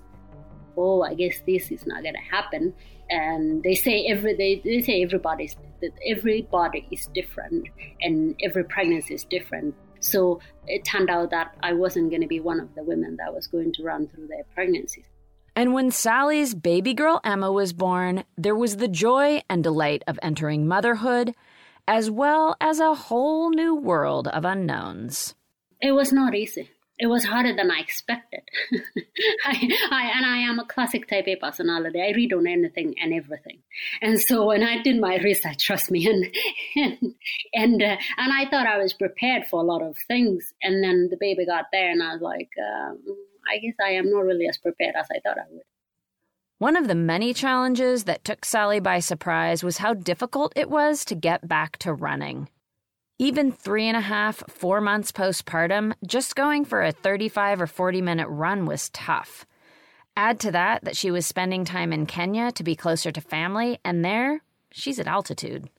oh 0.77 1.01
i 1.03 1.13
guess 1.13 1.39
this 1.47 1.71
is 1.71 1.85
not 1.85 2.03
going 2.03 2.15
to 2.15 2.35
happen. 2.35 2.73
And 3.09 3.61
they 3.61 3.75
say 3.75 4.07
every 4.07 4.35
they, 4.35 4.61
they 4.63 4.81
say 4.81 5.03
everybody's 5.03 5.55
that 5.81 5.91
every 6.07 6.43
body 6.43 6.87
is 6.91 7.05
different 7.13 7.67
and 8.01 8.35
every 8.41 8.63
pregnancy 8.63 9.13
is 9.13 9.25
different 9.25 9.75
so 10.05 10.39
it 10.67 10.85
turned 10.85 11.09
out 11.09 11.31
that 11.31 11.55
I 11.61 11.73
wasn't 11.73 12.09
going 12.09 12.21
to 12.21 12.27
be 12.27 12.39
one 12.39 12.59
of 12.59 12.73
the 12.75 12.83
women 12.83 13.17
that 13.17 13.33
was 13.33 13.47
going 13.47 13.73
to 13.73 13.83
run 13.83 14.07
through 14.07 14.27
their 14.27 14.43
pregnancies. 14.53 15.05
And 15.55 15.73
when 15.73 15.89
Sally's 15.91 16.53
baby 16.53 16.93
girl 16.93 17.21
Emma 17.23 17.51
was 17.51 17.73
born, 17.73 18.25
there 18.37 18.55
was 18.55 18.77
the 18.77 18.87
joy 18.87 19.41
and 19.49 19.63
delight 19.63 20.03
of 20.05 20.19
entering 20.21 20.67
motherhood, 20.67 21.33
as 21.87 22.11
well 22.11 22.57
as 22.59 22.79
a 22.79 22.95
whole 22.95 23.49
new 23.49 23.73
world 23.73 24.27
of 24.27 24.43
unknowns. 24.43 25.35
It 25.81 25.91
was 25.93 26.11
not 26.11 26.35
easy 26.35 26.69
it 26.97 27.07
was 27.07 27.25
harder 27.25 27.53
than 27.53 27.69
I 27.69 27.79
expected. 27.79 28.41
I, 29.45 29.69
I, 29.91 30.11
and 30.15 30.25
I 30.25 30.37
am 30.37 30.59
a 30.59 30.65
classic 30.65 31.07
type 31.07 31.27
A 31.27 31.35
personality. 31.35 32.01
I 32.01 32.13
read 32.15 32.33
on 32.33 32.47
anything 32.47 32.95
and 33.01 33.13
everything. 33.13 33.59
And 34.01 34.19
so 34.19 34.45
when 34.45 34.63
I 34.63 34.81
did 34.81 34.99
my 34.99 35.17
research, 35.17 35.65
trust 35.65 35.91
me, 35.91 36.07
and 36.07 36.25
and 36.75 37.15
and, 37.53 37.83
uh, 37.83 37.97
and 38.17 38.33
I 38.33 38.49
thought 38.49 38.67
I 38.67 38.77
was 38.77 38.93
prepared 38.93 39.45
for 39.47 39.59
a 39.59 39.65
lot 39.65 39.81
of 39.81 39.97
things. 40.07 40.53
And 40.61 40.83
then 40.83 41.09
the 41.11 41.17
baby 41.19 41.45
got 41.45 41.65
there, 41.71 41.91
and 41.91 42.01
I 42.01 42.13
was 42.13 42.21
like, 42.21 42.49
um, 42.59 42.99
I 43.51 43.57
guess 43.57 43.75
I 43.83 43.91
am 43.91 44.09
not 44.09 44.23
really 44.23 44.47
as 44.47 44.57
prepared 44.57 44.95
as 44.95 45.07
I 45.11 45.19
thought 45.19 45.37
I 45.37 45.51
would. 45.51 45.63
One 46.57 46.77
of 46.77 46.87
the 46.87 46.95
many 46.95 47.33
challenges 47.33 48.05
that 48.05 48.23
took 48.23 48.45
Sally 48.45 48.79
by 48.79 48.99
surprise 48.99 49.61
was 49.61 49.79
how 49.79 49.93
difficult 49.93 50.53
it 50.55 50.69
was 50.69 51.03
to 51.05 51.15
get 51.15 51.49
back 51.49 51.77
to 51.79 51.93
running. 51.93 52.47
Even 53.17 53.49
three 53.49 53.87
and 53.87 53.95
a 53.95 54.01
half, 54.01 54.43
four 54.49 54.81
months 54.81 55.13
postpartum, 55.13 55.93
just 56.05 56.35
going 56.35 56.65
for 56.65 56.83
a 56.83 56.91
35 56.91 57.61
or 57.61 57.67
40 57.67 58.01
minute 58.01 58.27
run 58.27 58.65
was 58.65 58.89
tough. 58.89 59.45
Add 60.17 60.37
to 60.41 60.51
that 60.51 60.83
that 60.83 60.97
she 60.97 61.11
was 61.11 61.25
spending 61.25 61.63
time 61.63 61.93
in 61.93 62.07
Kenya 62.07 62.51
to 62.51 62.63
be 62.63 62.75
closer 62.75 63.13
to 63.13 63.21
family, 63.21 63.79
and 63.85 64.03
there, 64.03 64.41
she's 64.71 64.99
at 64.99 65.07
altitude. 65.07 65.69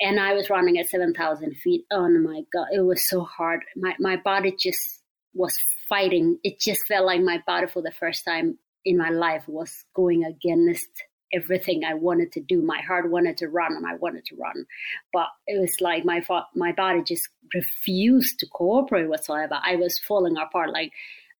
And 0.00 0.20
I 0.20 0.34
was 0.34 0.50
running 0.50 0.78
at 0.78 0.88
7,000 0.88 1.56
feet. 1.56 1.84
Oh 1.90 2.08
my 2.08 2.42
God, 2.52 2.66
it 2.74 2.84
was 2.84 3.08
so 3.08 3.22
hard. 3.22 3.60
My, 3.74 3.94
my 3.98 4.16
body 4.16 4.54
just 4.58 5.02
was 5.32 5.58
fighting. 5.88 6.38
It 6.44 6.60
just 6.60 6.86
felt 6.86 7.06
like 7.06 7.22
my 7.22 7.42
body 7.46 7.68
for 7.68 7.80
the 7.80 7.90
first 7.90 8.24
time 8.26 8.58
in 8.84 8.98
my 8.98 9.10
life 9.10 9.44
was 9.46 9.84
going 9.94 10.24
against 10.24 10.88
everything 11.32 11.84
I 11.84 11.94
wanted 11.94 12.32
to 12.32 12.40
do. 12.40 12.62
My 12.62 12.80
heart 12.80 13.10
wanted 13.10 13.36
to 13.38 13.48
run 13.48 13.72
and 13.74 13.86
I 13.86 13.94
wanted 13.96 14.24
to 14.26 14.36
run, 14.36 14.66
but 15.12 15.28
it 15.46 15.60
was 15.60 15.80
like 15.80 16.04
my 16.04 16.24
my 16.54 16.72
body 16.72 17.02
just 17.02 17.28
refused 17.54 18.38
to 18.40 18.46
cooperate 18.46 19.08
whatsoever. 19.08 19.58
I 19.62 19.76
was 19.76 19.98
falling 19.98 20.36
apart. 20.36 20.72
Like 20.72 20.92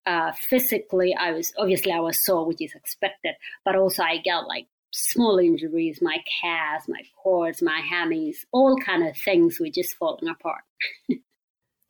uh, 0.06 0.32
physically, 0.49 1.14
I 1.18 1.32
was 1.32 1.52
obviously 1.59 1.92
I 1.92 2.00
was 2.00 2.25
sore, 2.25 2.47
which 2.47 2.61
is 2.61 2.75
expected, 2.75 3.35
but 3.64 3.76
also 3.76 4.02
I 4.02 4.18
got 4.25 4.47
like 4.47 4.66
small 4.92 5.38
injuries, 5.38 6.00
my 6.02 6.18
calves, 6.40 6.88
my 6.88 7.02
quads, 7.16 7.62
my 7.62 7.80
hammies, 7.92 8.38
all 8.52 8.76
kind 8.78 9.06
of 9.06 9.16
things 9.16 9.61
were 9.61 9.68
just 9.68 9.94
falling 9.97 10.28
apart. 10.28 10.62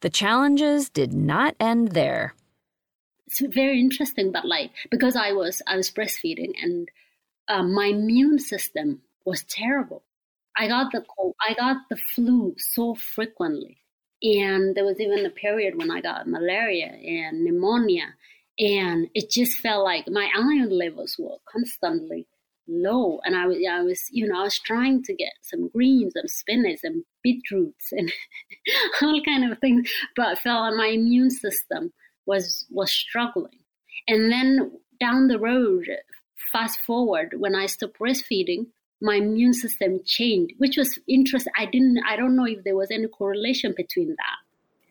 the 0.00 0.10
challenges 0.10 0.90
did 0.90 1.12
not 1.12 1.54
end 1.58 1.92
there. 1.92 2.34
It's 3.26 3.40
very 3.54 3.80
interesting, 3.80 4.32
but 4.32 4.44
like 4.44 4.72
because 4.90 5.14
I 5.14 5.32
was 5.32 5.62
I 5.66 5.76
was 5.76 5.90
breastfeeding 5.90 6.52
and 6.60 6.88
uh, 7.50 7.64
my 7.64 7.86
immune 7.86 8.38
system 8.38 9.02
was 9.24 9.42
terrible. 9.44 10.02
I 10.56 10.68
got 10.68 10.92
the 10.92 11.04
cold, 11.16 11.34
I 11.46 11.54
got 11.54 11.76
the 11.90 11.96
flu 11.96 12.54
so 12.58 12.94
frequently. 12.94 13.78
And 14.22 14.74
there 14.74 14.84
was 14.84 15.00
even 15.00 15.26
a 15.26 15.30
period 15.30 15.76
when 15.76 15.90
I 15.90 16.00
got 16.00 16.28
malaria 16.28 16.86
and 16.86 17.44
pneumonia. 17.44 18.14
And 18.58 19.08
it 19.14 19.30
just 19.30 19.58
felt 19.58 19.84
like 19.84 20.06
my 20.08 20.30
iron 20.36 20.70
levels 20.70 21.16
were 21.18 21.38
constantly 21.50 22.26
low. 22.68 23.20
And 23.24 23.34
I 23.34 23.46
was, 23.46 23.58
I 23.68 23.82
was, 23.82 24.08
you 24.10 24.28
know, 24.28 24.40
I 24.40 24.44
was 24.44 24.58
trying 24.58 25.02
to 25.04 25.14
get 25.14 25.32
some 25.42 25.68
greens 25.70 26.12
and 26.14 26.30
spinach 26.30 26.80
and 26.84 27.02
beetroots 27.22 27.90
and 27.92 28.12
all 29.02 29.20
kind 29.24 29.50
of 29.50 29.58
things, 29.58 29.90
but 30.14 30.38
felt 30.38 30.62
like 30.62 30.76
my 30.76 30.88
immune 30.88 31.30
system 31.30 31.92
was 32.26 32.66
was 32.70 32.92
struggling. 32.92 33.58
And 34.06 34.30
then 34.30 34.72
down 35.00 35.28
the 35.28 35.38
road, 35.38 35.88
fast 36.52 36.80
forward 36.80 37.34
when 37.38 37.54
I 37.54 37.66
stopped 37.66 37.98
breastfeeding, 37.98 38.66
my 39.00 39.16
immune 39.16 39.54
system 39.54 40.00
changed, 40.04 40.54
which 40.58 40.76
was 40.76 40.98
interesting. 41.08 41.52
I 41.56 41.66
didn't, 41.66 42.00
I 42.06 42.16
don't 42.16 42.36
know 42.36 42.46
if 42.46 42.64
there 42.64 42.76
was 42.76 42.90
any 42.90 43.08
correlation 43.08 43.74
between 43.76 44.08
that. 44.08 44.38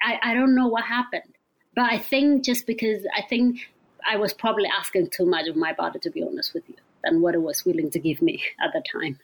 I, 0.01 0.31
I 0.31 0.33
don't 0.33 0.55
know 0.55 0.67
what 0.67 0.83
happened. 0.85 1.35
But 1.75 1.85
I 1.85 1.97
think 1.97 2.43
just 2.43 2.65
because 2.65 3.03
I 3.15 3.21
think 3.21 3.69
I 4.09 4.17
was 4.17 4.33
probably 4.33 4.67
asking 4.67 5.09
too 5.11 5.25
much 5.25 5.47
of 5.47 5.55
my 5.55 5.73
body, 5.73 5.99
to 5.99 6.09
be 6.09 6.23
honest 6.23 6.53
with 6.53 6.63
you, 6.67 6.75
than 7.03 7.21
what 7.21 7.35
it 7.35 7.41
was 7.41 7.65
willing 7.65 7.91
to 7.91 7.99
give 7.99 8.21
me 8.21 8.41
at 8.61 8.73
the 8.73 8.83
time. 8.91 9.19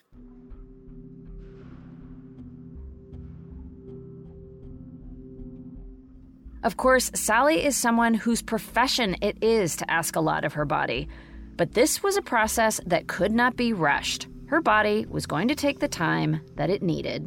Of 6.64 6.78
course, 6.78 7.12
Sally 7.14 7.64
is 7.64 7.78
someone 7.78 8.16
whose 8.16 8.42
profession 8.42 9.18
it 9.22 9.38
is 9.44 9.76
to 9.76 9.92
ask 9.92 10.16
a 10.16 10.20
lot 10.20 10.44
of 10.44 10.54
her 10.54 10.66
body. 10.66 11.08
But 11.58 11.74
this 11.74 12.04
was 12.04 12.18
a 12.18 12.22
process 12.22 12.82
that 12.86 13.08
could 13.08 13.32
not 13.32 13.56
be 13.56 13.74
rushed. 13.74 14.28
Her 14.48 14.62
body 14.62 15.06
was 15.10 15.26
going 15.26 15.48
to 15.48 15.56
take 15.56 15.80
the 15.80 15.88
time 15.88 16.42
that 16.56 16.70
it 16.70 16.82
needed. 16.82 17.24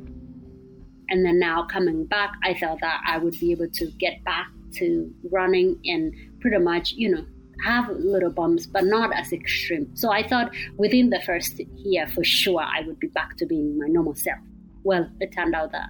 And 1.10 1.24
then 1.24 1.38
now 1.38 1.64
coming 1.64 2.04
back, 2.04 2.34
I 2.44 2.54
felt 2.54 2.80
that 2.80 3.00
I 3.06 3.18
would 3.18 3.38
be 3.40 3.52
able 3.52 3.68
to 3.70 3.86
get 3.98 4.22
back 4.24 4.48
to 4.74 5.10
running 5.30 5.80
and 5.84 6.12
pretty 6.40 6.58
much, 6.58 6.92
you 6.92 7.10
know, 7.10 7.24
have 7.64 7.88
little 7.88 8.30
bumps, 8.30 8.66
but 8.66 8.84
not 8.84 9.12
as 9.16 9.32
extreme. 9.32 9.90
So 9.96 10.12
I 10.12 10.26
thought 10.26 10.54
within 10.76 11.10
the 11.10 11.20
first 11.22 11.58
year, 11.76 12.06
for 12.08 12.22
sure, 12.22 12.60
I 12.60 12.82
would 12.82 13.00
be 13.00 13.08
back 13.08 13.36
to 13.38 13.46
being 13.46 13.78
my 13.78 13.86
normal 13.88 14.14
self. 14.14 14.38
Well, 14.84 15.10
it 15.20 15.32
turned 15.32 15.54
out 15.54 15.72
that 15.72 15.88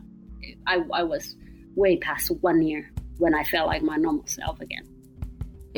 I, 0.66 0.82
I 0.92 1.02
was 1.02 1.36
way 1.74 1.96
past 1.98 2.30
one 2.40 2.62
year 2.62 2.90
when 3.18 3.34
I 3.34 3.44
felt 3.44 3.66
like 3.66 3.82
my 3.82 3.96
normal 3.96 4.26
self 4.26 4.60
again. 4.60 4.88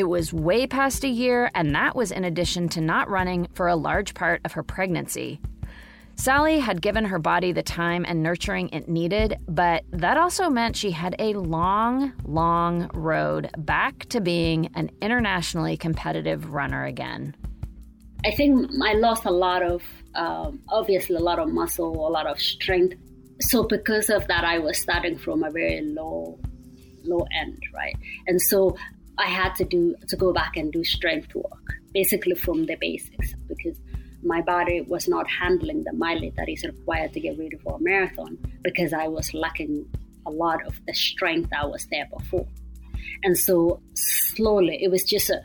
It 0.00 0.08
was 0.08 0.32
way 0.32 0.66
past 0.66 1.04
a 1.04 1.08
year, 1.08 1.50
and 1.54 1.74
that 1.74 1.94
was 1.94 2.10
in 2.10 2.24
addition 2.24 2.70
to 2.70 2.80
not 2.80 3.10
running 3.10 3.48
for 3.52 3.68
a 3.68 3.76
large 3.76 4.14
part 4.14 4.40
of 4.46 4.52
her 4.52 4.62
pregnancy. 4.62 5.42
Sally 6.16 6.58
had 6.58 6.80
given 6.80 7.04
her 7.04 7.18
body 7.18 7.52
the 7.52 7.62
time 7.62 8.06
and 8.08 8.22
nurturing 8.22 8.70
it 8.70 8.88
needed, 8.88 9.36
but 9.46 9.84
that 9.90 10.16
also 10.16 10.48
meant 10.48 10.74
she 10.74 10.90
had 10.90 11.14
a 11.18 11.34
long, 11.34 12.14
long 12.24 12.90
road 12.94 13.50
back 13.58 14.06
to 14.08 14.22
being 14.22 14.70
an 14.74 14.90
internationally 15.02 15.76
competitive 15.76 16.50
runner 16.50 16.86
again. 16.86 17.36
I 18.24 18.30
think 18.30 18.70
I 18.82 18.94
lost 18.94 19.26
a 19.26 19.30
lot 19.30 19.62
of, 19.62 19.82
um, 20.14 20.62
obviously, 20.70 21.16
a 21.16 21.20
lot 21.20 21.38
of 21.38 21.50
muscle, 21.50 22.08
a 22.08 22.08
lot 22.08 22.26
of 22.26 22.40
strength. 22.40 22.96
So 23.40 23.64
because 23.64 24.08
of 24.08 24.26
that, 24.28 24.44
I 24.44 24.60
was 24.60 24.80
starting 24.80 25.18
from 25.18 25.42
a 25.42 25.50
very 25.50 25.82
low, 25.82 26.38
low 27.04 27.26
end, 27.38 27.62
right? 27.74 27.96
And 28.26 28.40
so 28.40 28.78
I 29.20 29.26
had 29.26 29.54
to 29.56 29.64
do 29.64 29.94
to 30.08 30.16
go 30.16 30.32
back 30.32 30.56
and 30.56 30.72
do 30.72 30.82
strength 30.82 31.34
work, 31.34 31.66
basically 31.92 32.34
from 32.34 32.64
the 32.66 32.76
basics, 32.80 33.34
because 33.48 33.78
my 34.22 34.40
body 34.40 34.80
was 34.80 35.08
not 35.08 35.28
handling 35.28 35.84
the 35.84 35.92
mileage 35.92 36.34
that 36.36 36.48
is 36.48 36.64
required 36.64 37.12
to 37.12 37.20
get 37.20 37.38
ready 37.38 37.56
for 37.62 37.76
a 37.76 37.82
marathon 37.82 38.38
because 38.62 38.92
I 38.92 39.08
was 39.08 39.32
lacking 39.34 39.86
a 40.26 40.30
lot 40.30 40.64
of 40.66 40.80
the 40.86 40.94
strength 40.94 41.50
that 41.50 41.70
was 41.70 41.86
there 41.90 42.08
before. 42.16 42.46
And 43.22 43.36
so 43.36 43.82
slowly, 43.94 44.82
it 44.82 44.90
was 44.90 45.04
just, 45.04 45.30
a, 45.30 45.40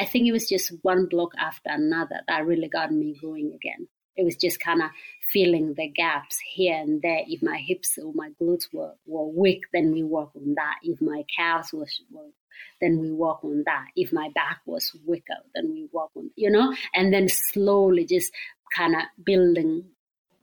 I 0.00 0.04
think 0.04 0.26
it 0.26 0.32
was 0.32 0.48
just 0.48 0.72
one 0.82 1.06
block 1.06 1.32
after 1.38 1.70
another 1.70 2.20
that 2.28 2.46
really 2.46 2.68
got 2.68 2.92
me 2.92 3.16
going 3.20 3.52
again. 3.54 3.88
It 4.16 4.24
was 4.24 4.36
just 4.36 4.60
kind 4.60 4.82
of 4.82 4.90
feeling 5.32 5.74
the 5.74 5.88
gaps 5.88 6.38
here 6.54 6.76
and 6.76 7.00
there. 7.02 7.22
If 7.26 7.42
my 7.42 7.56
hips 7.56 7.98
or 7.98 8.12
my 8.14 8.30
glutes 8.40 8.64
were, 8.72 8.92
were 9.06 9.28
weak, 9.28 9.62
then 9.72 9.92
we 9.92 10.02
work 10.02 10.30
on 10.36 10.54
that. 10.54 10.76
If 10.82 11.00
my 11.00 11.24
calves 11.36 11.72
was, 11.72 12.00
were, 12.10 12.28
then 12.80 12.98
we 12.98 13.10
work 13.10 13.42
on 13.44 13.62
that. 13.66 13.86
If 13.96 14.12
my 14.12 14.28
back 14.34 14.60
was 14.66 14.94
weaker, 15.06 15.38
then 15.54 15.72
we 15.72 15.88
work 15.92 16.10
on, 16.16 16.30
you 16.36 16.50
know, 16.50 16.74
and 16.94 17.12
then 17.12 17.28
slowly 17.28 18.04
just 18.04 18.32
kind 18.74 18.94
of 18.94 19.02
building 19.24 19.84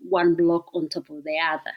one 0.08 0.36
block 0.36 0.74
on 0.74 0.89
top 0.89 1.10
of 1.10 1.24
the 1.24 1.38
other 1.38 1.74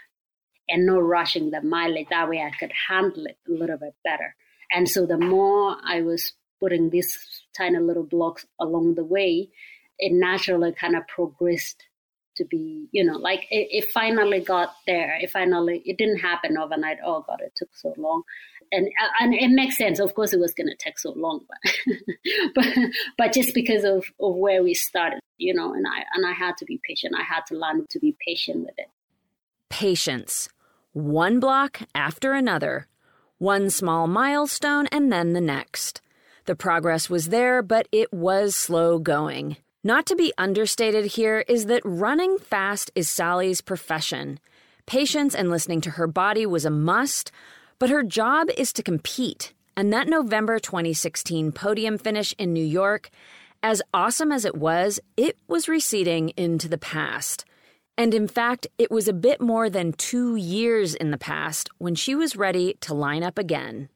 and 0.68 0.86
not 0.86 1.02
rushing 1.02 1.50
the 1.50 1.60
mileage. 1.60 2.06
That 2.10 2.28
way 2.28 2.40
I 2.40 2.56
could 2.58 2.72
handle 2.88 3.26
it 3.26 3.38
a 3.48 3.52
little 3.52 3.78
bit 3.78 3.94
better. 4.04 4.34
And 4.72 4.88
so 4.88 5.06
the 5.06 5.18
more 5.18 5.76
I 5.84 6.00
was 6.00 6.32
putting 6.60 6.90
these 6.90 7.18
tiny 7.56 7.78
little 7.78 8.04
blocks 8.04 8.46
along 8.60 8.94
the 8.94 9.04
way, 9.04 9.50
it 9.98 10.12
naturally 10.12 10.72
kind 10.72 10.96
of 10.96 11.06
progressed 11.08 11.84
to 12.36 12.44
be, 12.44 12.88
you 12.92 13.04
know, 13.04 13.16
like 13.16 13.46
it, 13.50 13.68
it, 13.70 13.84
finally 13.92 14.40
got 14.40 14.74
there. 14.86 15.18
It 15.20 15.30
finally, 15.30 15.82
it 15.84 15.98
didn't 15.98 16.18
happen 16.18 16.56
overnight. 16.56 16.98
Oh 17.04 17.24
God, 17.26 17.40
it 17.40 17.52
took 17.56 17.68
so 17.74 17.94
long, 17.96 18.22
and 18.70 18.86
uh, 18.86 19.08
and 19.20 19.34
it 19.34 19.50
makes 19.50 19.76
sense. 19.76 19.98
Of 19.98 20.14
course, 20.14 20.32
it 20.32 20.40
was 20.40 20.54
going 20.54 20.68
to 20.68 20.76
take 20.76 20.98
so 20.98 21.12
long, 21.12 21.40
but 21.48 21.94
but 22.54 22.66
but 23.18 23.32
just 23.32 23.54
because 23.54 23.84
of 23.84 24.04
of 24.20 24.36
where 24.36 24.62
we 24.62 24.74
started, 24.74 25.20
you 25.38 25.54
know, 25.54 25.72
and 25.74 25.86
I 25.86 26.04
and 26.14 26.26
I 26.26 26.32
had 26.32 26.56
to 26.58 26.64
be 26.64 26.80
patient. 26.86 27.14
I 27.18 27.22
had 27.22 27.46
to 27.48 27.56
learn 27.56 27.86
to 27.90 27.98
be 27.98 28.16
patient 28.26 28.60
with 28.60 28.74
it. 28.78 28.88
Patience, 29.68 30.48
one 30.92 31.40
block 31.40 31.80
after 31.94 32.32
another, 32.32 32.86
one 33.38 33.70
small 33.70 34.06
milestone, 34.06 34.86
and 34.88 35.12
then 35.12 35.32
the 35.32 35.40
next. 35.40 36.00
The 36.44 36.56
progress 36.56 37.08
was 37.08 37.28
there, 37.28 37.62
but 37.62 37.86
it 37.92 38.12
was 38.12 38.56
slow 38.56 38.98
going. 38.98 39.56
Not 39.84 40.06
to 40.06 40.14
be 40.14 40.32
understated 40.38 41.06
here 41.06 41.44
is 41.48 41.66
that 41.66 41.82
running 41.84 42.38
fast 42.38 42.92
is 42.94 43.10
Sally's 43.10 43.60
profession. 43.60 44.38
Patience 44.86 45.34
and 45.34 45.50
listening 45.50 45.80
to 45.80 45.90
her 45.90 46.06
body 46.06 46.46
was 46.46 46.64
a 46.64 46.70
must, 46.70 47.32
but 47.80 47.90
her 47.90 48.04
job 48.04 48.46
is 48.56 48.72
to 48.74 48.84
compete. 48.84 49.52
And 49.76 49.92
that 49.92 50.06
November 50.06 50.60
2016 50.60 51.50
podium 51.50 51.98
finish 51.98 52.32
in 52.38 52.52
New 52.52 52.64
York, 52.64 53.10
as 53.60 53.82
awesome 53.92 54.30
as 54.30 54.44
it 54.44 54.54
was, 54.54 55.00
it 55.16 55.36
was 55.48 55.68
receding 55.68 56.28
into 56.36 56.68
the 56.68 56.78
past. 56.78 57.44
And 57.98 58.14
in 58.14 58.28
fact, 58.28 58.68
it 58.78 58.92
was 58.92 59.08
a 59.08 59.12
bit 59.12 59.40
more 59.40 59.68
than 59.68 59.94
two 59.94 60.36
years 60.36 60.94
in 60.94 61.10
the 61.10 61.18
past 61.18 61.68
when 61.78 61.96
she 61.96 62.14
was 62.14 62.36
ready 62.36 62.74
to 62.82 62.94
line 62.94 63.24
up 63.24 63.36
again. 63.36 63.88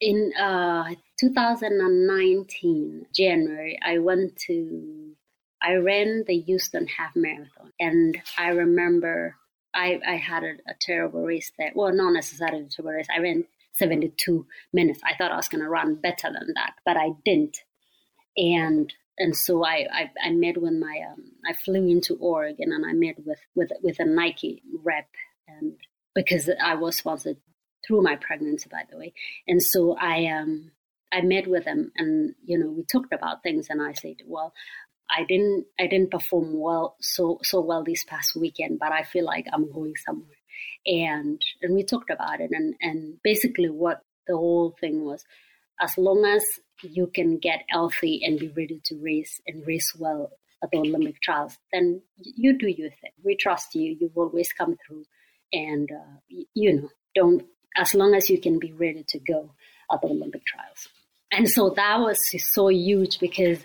In 0.00 0.32
uh, 0.38 0.94
2019, 1.18 3.06
January, 3.14 3.78
I 3.84 3.98
went 3.98 4.36
to, 4.46 5.14
I 5.62 5.74
ran 5.74 6.24
the 6.26 6.38
Houston 6.40 6.86
Half 6.86 7.16
Marathon. 7.16 7.72
And 7.80 8.20
I 8.36 8.48
remember 8.48 9.36
I, 9.74 10.00
I 10.06 10.16
had 10.16 10.42
a, 10.44 10.52
a 10.68 10.74
terrible 10.80 11.22
race 11.22 11.52
there. 11.58 11.72
Well, 11.74 11.92
not 11.92 12.12
necessarily 12.12 12.64
a 12.64 12.68
terrible 12.68 12.92
race. 12.92 13.06
I 13.14 13.20
ran 13.20 13.44
72 13.74 14.46
minutes. 14.72 15.00
I 15.04 15.14
thought 15.16 15.32
I 15.32 15.36
was 15.36 15.48
going 15.48 15.62
to 15.62 15.68
run 15.68 15.96
better 15.96 16.28
than 16.32 16.52
that, 16.54 16.74
but 16.84 16.96
I 16.96 17.10
didn't. 17.24 17.58
And 18.36 18.92
and 19.18 19.34
so 19.34 19.64
I, 19.64 19.86
I, 19.90 20.10
I 20.22 20.30
met 20.30 20.60
with 20.60 20.74
my 20.74 21.00
um, 21.10 21.32
I 21.48 21.54
flew 21.54 21.86
into 21.86 22.16
Oregon 22.16 22.70
and 22.72 22.84
I 22.84 22.92
met 22.92 23.16
with 23.24 23.38
with 23.54 23.72
with 23.82 23.98
a 23.98 24.04
Nike 24.04 24.62
rep 24.84 25.08
and 25.48 25.72
because 26.14 26.50
I 26.62 26.74
was 26.74 26.96
sponsored 26.96 27.38
through 27.86 28.02
my 28.02 28.16
pregnancy 28.16 28.68
by 28.70 28.82
the 28.90 28.98
way 28.98 29.12
and 29.46 29.62
so 29.62 29.96
I 29.98 30.26
um 30.26 30.70
I 31.12 31.20
met 31.20 31.46
with 31.46 31.64
him 31.64 31.92
and 31.96 32.34
you 32.44 32.58
know 32.58 32.70
we 32.70 32.84
talked 32.84 33.12
about 33.12 33.42
things 33.42 33.68
and 33.70 33.82
I 33.82 33.92
said 33.92 34.16
well 34.26 34.52
I 35.10 35.24
didn't 35.24 35.66
I 35.78 35.86
didn't 35.86 36.10
perform 36.10 36.58
well 36.58 36.96
so 37.00 37.38
so 37.42 37.60
well 37.60 37.84
this 37.84 38.04
past 38.04 38.36
weekend 38.36 38.78
but 38.78 38.92
I 38.92 39.02
feel 39.04 39.24
like 39.24 39.46
I'm 39.52 39.72
going 39.72 39.94
somewhere 40.04 40.36
and 40.86 41.40
and 41.62 41.74
we 41.74 41.84
talked 41.84 42.10
about 42.10 42.40
it 42.40 42.50
and 42.52 42.74
and 42.80 43.22
basically 43.22 43.70
what 43.70 44.00
the 44.26 44.36
whole 44.36 44.76
thing 44.80 45.04
was 45.04 45.24
as 45.80 45.96
long 45.98 46.24
as 46.24 46.44
you 46.82 47.06
can 47.06 47.38
get 47.38 47.64
healthy 47.68 48.20
and 48.24 48.38
be 48.38 48.48
ready 48.48 48.80
to 48.84 48.96
race 49.00 49.40
and 49.46 49.66
race 49.66 49.94
well 49.98 50.30
at 50.62 50.70
the 50.70 50.78
Olympic 50.78 51.20
trials, 51.20 51.58
then 51.72 52.02
you 52.18 52.58
do 52.58 52.68
your 52.68 52.90
thing. 52.90 53.12
We 53.22 53.36
trust 53.36 53.74
you. 53.74 53.96
You've 53.98 54.16
always 54.16 54.52
come 54.52 54.76
through, 54.86 55.04
and 55.52 55.90
uh, 55.90 56.34
you 56.54 56.74
know, 56.74 56.88
don't 57.14 57.44
as 57.76 57.94
long 57.94 58.14
as 58.14 58.30
you 58.30 58.40
can 58.40 58.58
be 58.58 58.72
ready 58.72 59.04
to 59.08 59.18
go 59.18 59.50
at 59.90 60.00
the 60.00 60.08
Olympic 60.08 60.44
trials. 60.44 60.88
And 61.32 61.48
so 61.48 61.70
that 61.70 62.00
was 62.00 62.32
so 62.52 62.68
huge 62.68 63.18
because 63.18 63.58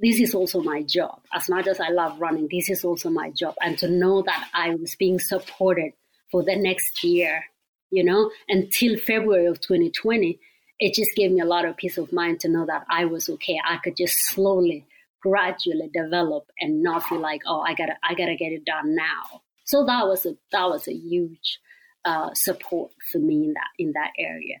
this 0.00 0.20
is 0.20 0.34
also 0.34 0.62
my 0.62 0.82
job. 0.82 1.20
As 1.34 1.48
much 1.48 1.66
as 1.66 1.80
I 1.80 1.88
love 1.88 2.20
running, 2.20 2.48
this 2.50 2.70
is 2.70 2.84
also 2.84 3.10
my 3.10 3.30
job. 3.30 3.54
And 3.60 3.76
to 3.78 3.88
know 3.88 4.22
that 4.22 4.48
I 4.54 4.74
was 4.74 4.94
being 4.96 5.18
supported 5.18 5.92
for 6.30 6.42
the 6.42 6.56
next 6.56 7.02
year, 7.02 7.44
you 7.90 8.04
know, 8.04 8.30
until 8.48 8.96
February 8.98 9.46
of 9.46 9.60
2020, 9.60 10.38
it 10.78 10.94
just 10.94 11.10
gave 11.16 11.32
me 11.32 11.40
a 11.40 11.46
lot 11.46 11.64
of 11.64 11.76
peace 11.76 11.98
of 11.98 12.12
mind 12.12 12.40
to 12.40 12.48
know 12.48 12.64
that 12.66 12.84
I 12.90 13.06
was 13.06 13.28
okay. 13.28 13.58
I 13.66 13.78
could 13.78 13.96
just 13.96 14.24
slowly, 14.26 14.86
gradually 15.20 15.90
develop 15.92 16.46
and 16.60 16.82
not 16.82 17.02
feel 17.04 17.20
like, 17.20 17.42
oh, 17.46 17.60
I 17.60 17.74
gotta, 17.74 17.96
I 18.02 18.14
gotta 18.14 18.36
get 18.36 18.52
it 18.52 18.64
done 18.64 18.94
now. 18.94 19.42
So 19.64 19.84
that 19.84 20.06
was 20.06 20.24
a 20.24 20.34
that 20.52 20.64
was 20.68 20.88
a 20.88 20.94
huge 20.94 21.58
uh, 22.04 22.30
support 22.34 22.92
for 23.10 23.18
me 23.18 23.44
in 23.44 23.54
that 23.54 23.68
in 23.78 23.92
that 23.92 24.12
area. 24.18 24.56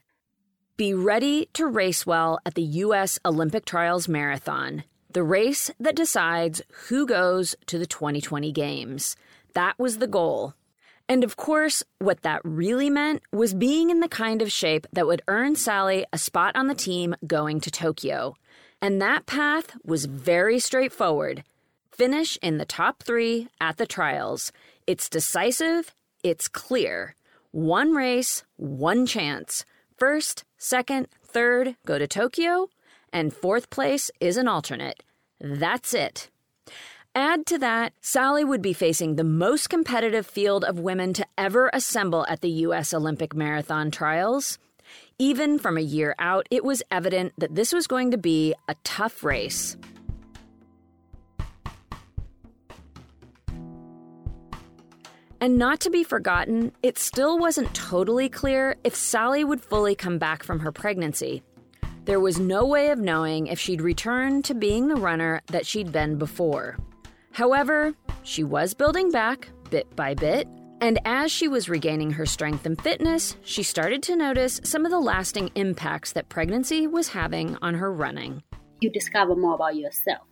Be 0.76 0.94
ready 0.94 1.48
to 1.54 1.66
race 1.66 2.06
well 2.06 2.38
at 2.46 2.54
the 2.54 2.62
U.S. 2.62 3.18
Olympic 3.24 3.64
Trials 3.64 4.08
Marathon, 4.08 4.84
the 5.10 5.24
race 5.24 5.70
that 5.80 5.96
decides 5.96 6.62
who 6.88 7.06
goes 7.06 7.56
to 7.66 7.78
the 7.78 7.86
2020 7.86 8.52
Games. 8.52 9.16
That 9.54 9.78
was 9.78 9.98
the 9.98 10.06
goal. 10.06 10.54
And 11.08 11.24
of 11.24 11.36
course, 11.36 11.82
what 11.98 12.22
that 12.22 12.42
really 12.44 12.90
meant 12.90 13.22
was 13.32 13.54
being 13.54 13.90
in 13.90 14.00
the 14.00 14.08
kind 14.08 14.42
of 14.42 14.52
shape 14.52 14.86
that 14.92 15.06
would 15.06 15.22
earn 15.26 15.56
Sally 15.56 16.04
a 16.12 16.18
spot 16.18 16.54
on 16.54 16.68
the 16.68 16.74
team 16.74 17.16
going 17.26 17.60
to 17.60 17.70
Tokyo. 17.70 18.36
And 18.80 19.00
that 19.00 19.26
path 19.26 19.74
was 19.82 20.04
very 20.04 20.58
straightforward 20.58 21.42
finish 21.98 22.38
in 22.40 22.58
the 22.58 22.64
top 22.64 23.02
three 23.02 23.48
at 23.60 23.76
the 23.76 23.86
trials. 23.86 24.52
It's 24.86 25.08
decisive, 25.08 25.92
it's 26.22 26.46
clear. 26.46 27.16
One 27.50 27.92
race, 27.92 28.44
one 28.56 29.06
chance. 29.06 29.64
First, 29.96 30.44
second, 30.58 31.08
third 31.24 31.76
go 31.86 31.98
to 31.98 32.06
Tokyo, 32.06 32.68
and 33.10 33.32
fourth 33.32 33.70
place 33.70 34.10
is 34.20 34.36
an 34.36 34.46
alternate. 34.46 35.02
That's 35.40 35.94
it. 35.94 36.28
Add 37.14 37.46
to 37.46 37.58
that, 37.58 37.94
Sally 38.02 38.44
would 38.44 38.60
be 38.60 38.74
facing 38.74 39.16
the 39.16 39.24
most 39.24 39.70
competitive 39.70 40.26
field 40.26 40.62
of 40.62 40.78
women 40.78 41.14
to 41.14 41.26
ever 41.38 41.70
assemble 41.72 42.26
at 42.28 42.42
the 42.42 42.50
U.S. 42.66 42.92
Olympic 42.92 43.34
Marathon 43.34 43.90
trials. 43.90 44.58
Even 45.18 45.58
from 45.58 45.78
a 45.78 45.82
year 45.82 46.14
out, 46.18 46.46
it 46.50 46.64
was 46.64 46.82
evident 46.90 47.32
that 47.38 47.54
this 47.54 47.72
was 47.72 47.86
going 47.86 48.10
to 48.10 48.18
be 48.18 48.54
a 48.68 48.76
tough 48.84 49.24
race. 49.24 49.76
And 55.40 55.56
not 55.56 55.78
to 55.80 55.90
be 55.90 56.02
forgotten, 56.02 56.72
it 56.82 56.98
still 56.98 57.38
wasn't 57.38 57.72
totally 57.72 58.28
clear 58.28 58.76
if 58.82 58.94
Sally 58.94 59.44
would 59.44 59.62
fully 59.62 59.94
come 59.94 60.18
back 60.18 60.42
from 60.42 60.58
her 60.60 60.72
pregnancy. 60.72 61.42
There 62.06 62.18
was 62.18 62.40
no 62.40 62.64
way 62.64 62.90
of 62.90 62.98
knowing 62.98 63.46
if 63.46 63.60
she'd 63.60 63.80
return 63.80 64.42
to 64.42 64.54
being 64.54 64.88
the 64.88 64.96
runner 64.96 65.40
that 65.48 65.66
she'd 65.66 65.92
been 65.92 66.16
before. 66.16 66.76
However, 67.32 67.94
she 68.24 68.42
was 68.42 68.74
building 68.74 69.10
back 69.10 69.50
bit 69.70 69.94
by 69.94 70.14
bit, 70.14 70.48
and 70.80 70.98
as 71.04 71.30
she 71.30 71.46
was 71.46 71.68
regaining 71.68 72.10
her 72.12 72.26
strength 72.26 72.66
and 72.66 72.80
fitness, 72.80 73.36
she 73.42 73.62
started 73.62 74.02
to 74.04 74.16
notice 74.16 74.60
some 74.64 74.84
of 74.84 74.90
the 74.90 74.98
lasting 74.98 75.50
impacts 75.54 76.12
that 76.12 76.28
pregnancy 76.28 76.86
was 76.86 77.08
having 77.08 77.56
on 77.62 77.74
her 77.74 77.92
running. 77.92 78.42
You 78.80 78.90
discover 78.90 79.36
more 79.36 79.54
about 79.54 79.76
yourself. 79.76 80.22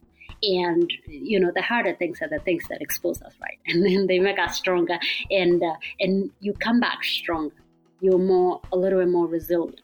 And 0.43 0.93
you 1.07 1.41
know 1.41 1.51
the 1.55 1.63
harder 1.63 1.95
things 1.95 2.21
are 2.23 2.29
the 2.29 2.41
things 2.41 2.65
that 2.69 2.83
expose 2.83 3.23
us, 3.23 3.35
right? 3.41 3.59
And 3.67 3.85
then 3.85 4.07
they 4.07 4.19
make 4.19 4.39
us 4.39 4.57
stronger, 4.57 4.99
and 5.31 5.63
uh, 5.63 5.75
and 6.01 6.31
you 6.41 6.53
come 6.53 6.81
back 6.81 7.05
stronger. 7.05 7.55
You're 8.01 8.19
more 8.19 8.61
a 8.73 8.77
little 8.77 9.01
bit 9.01 9.09
more 9.09 9.27
resilient 9.27 9.81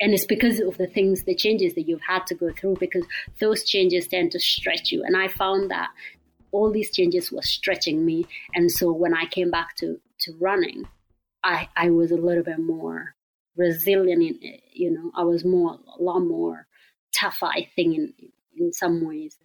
and 0.00 0.12
it's 0.12 0.26
because 0.26 0.58
of 0.58 0.76
the 0.76 0.88
things 0.88 1.22
the 1.22 1.36
changes 1.36 1.74
that 1.74 1.88
you've 1.88 2.00
had 2.00 2.26
to 2.26 2.34
go 2.34 2.50
through 2.52 2.76
because 2.80 3.04
those 3.40 3.62
changes 3.64 4.08
tend 4.08 4.32
to 4.32 4.40
stretch 4.40 4.90
you 4.90 5.04
and 5.04 5.16
i 5.16 5.28
found 5.28 5.70
that 5.70 5.88
all 6.54 6.70
these 6.70 6.92
changes 6.92 7.32
were 7.32 7.42
stretching 7.42 8.06
me. 8.06 8.26
And 8.54 8.70
so 8.70 8.92
when 8.92 9.12
I 9.12 9.26
came 9.26 9.50
back 9.50 9.74
to, 9.78 10.00
to 10.20 10.32
running, 10.40 10.84
I, 11.42 11.68
I 11.76 11.90
was 11.90 12.12
a 12.12 12.16
little 12.16 12.44
bit 12.44 12.60
more 12.60 13.16
resilient. 13.56 14.22
In, 14.22 14.58
you 14.72 14.92
know, 14.92 15.10
I 15.16 15.24
was 15.24 15.44
more, 15.44 15.78
a 15.98 16.02
lot 16.02 16.20
more 16.20 16.68
tougher, 17.12 17.46
I 17.46 17.68
think, 17.74 17.96
in, 17.96 18.12
in 18.56 18.72
some 18.72 19.04
ways. 19.04 19.36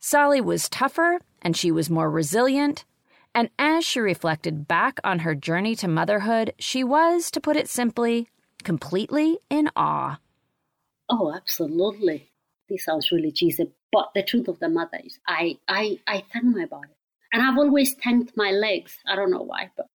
Sally 0.00 0.40
was 0.40 0.68
tougher 0.68 1.20
and 1.42 1.56
she 1.56 1.70
was 1.70 1.90
more 1.90 2.10
resilient. 2.10 2.84
And 3.34 3.50
as 3.58 3.84
she 3.84 4.00
reflected 4.00 4.66
back 4.66 5.00
on 5.04 5.20
her 5.20 5.34
journey 5.34 5.74
to 5.76 5.88
motherhood, 5.88 6.54
she 6.58 6.82
was, 6.82 7.30
to 7.32 7.40
put 7.40 7.56
it 7.56 7.68
simply, 7.68 8.28
completely 8.64 9.38
in 9.50 9.70
awe. 9.76 10.18
Oh, 11.08 11.32
absolutely. 11.34 12.30
This 12.68 12.84
sounds 12.84 13.10
really 13.12 13.32
cheesy, 13.32 13.70
but 13.92 14.10
the 14.14 14.22
truth 14.22 14.48
of 14.48 14.58
the 14.58 14.68
matter 14.68 14.98
is, 15.04 15.18
I, 15.26 15.58
I, 15.66 15.98
I 16.06 16.24
thank 16.32 16.44
my 16.44 16.66
body. 16.66 16.92
And 17.32 17.42
I've 17.42 17.58
always 17.58 17.94
thanked 17.94 18.36
my 18.36 18.50
legs. 18.50 18.98
I 19.06 19.14
don't 19.14 19.30
know 19.30 19.42
why, 19.42 19.70
but 19.76 19.86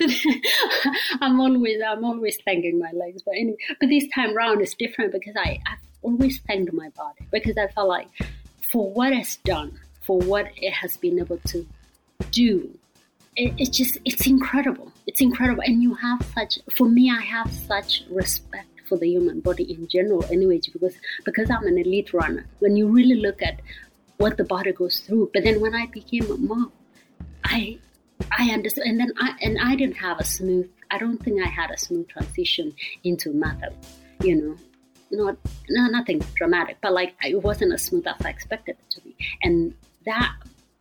I'm 1.20 1.40
always 1.40 1.80
I'm 1.86 2.04
always 2.04 2.38
thanking 2.44 2.78
my 2.78 2.90
legs. 2.92 3.22
But 3.24 3.36
anyway, 3.36 3.56
but 3.80 3.88
this 3.88 4.06
time 4.14 4.34
round 4.36 4.60
is 4.60 4.74
different 4.74 5.12
because 5.12 5.34
I 5.36 5.60
I've 5.66 5.87
always 6.02 6.40
thanked 6.40 6.72
my 6.72 6.88
body 6.90 7.26
because 7.30 7.56
I 7.56 7.68
felt 7.68 7.88
like 7.88 8.08
for 8.72 8.90
what 8.90 9.12
it's 9.12 9.36
done, 9.36 9.78
for 10.02 10.18
what 10.18 10.46
it 10.56 10.72
has 10.72 10.96
been 10.96 11.18
able 11.18 11.38
to 11.48 11.66
do, 12.30 12.78
it, 13.36 13.54
it's 13.58 13.76
just 13.76 13.98
it's 14.04 14.26
incredible. 14.26 14.92
It's 15.06 15.20
incredible, 15.20 15.62
and 15.64 15.82
you 15.82 15.94
have 15.94 16.24
such 16.34 16.58
for 16.76 16.88
me. 16.88 17.10
I 17.10 17.22
have 17.22 17.50
such 17.52 18.04
respect 18.10 18.68
for 18.88 18.98
the 18.98 19.08
human 19.08 19.40
body 19.40 19.64
in 19.72 19.86
general, 19.88 20.24
anyways, 20.26 20.68
because 20.68 20.94
because 21.24 21.50
I'm 21.50 21.66
an 21.66 21.78
elite 21.78 22.12
runner. 22.12 22.46
When 22.58 22.76
you 22.76 22.88
really 22.88 23.16
look 23.16 23.42
at 23.42 23.60
what 24.18 24.36
the 24.36 24.44
body 24.44 24.72
goes 24.72 25.00
through. 25.00 25.30
But 25.32 25.44
then 25.44 25.60
when 25.60 25.74
I 25.74 25.86
became 25.86 26.30
a 26.30 26.36
mom, 26.36 26.72
I 27.44 27.78
I 28.36 28.50
understood, 28.50 28.84
and 28.84 29.00
then 29.00 29.12
I 29.18 29.34
and 29.40 29.58
I 29.58 29.74
didn't 29.76 29.96
have 29.96 30.18
a 30.20 30.24
smooth. 30.24 30.68
I 30.90 30.98
don't 30.98 31.22
think 31.22 31.42
I 31.42 31.48
had 31.48 31.70
a 31.70 31.78
smooth 31.78 32.08
transition 32.08 32.74
into 33.04 33.32
mother. 33.32 33.70
You 34.22 34.36
know, 34.42 34.56
not 35.10 35.36
no, 35.68 35.86
nothing 35.86 36.22
dramatic, 36.34 36.78
but 36.82 36.92
like 36.92 37.14
it 37.24 37.42
wasn't 37.42 37.72
as 37.72 37.82
smooth 37.82 38.06
as 38.06 38.24
I 38.24 38.30
expected 38.30 38.76
it 38.78 38.90
to 38.90 39.00
be, 39.00 39.16
and 39.42 39.74
that 40.04 40.34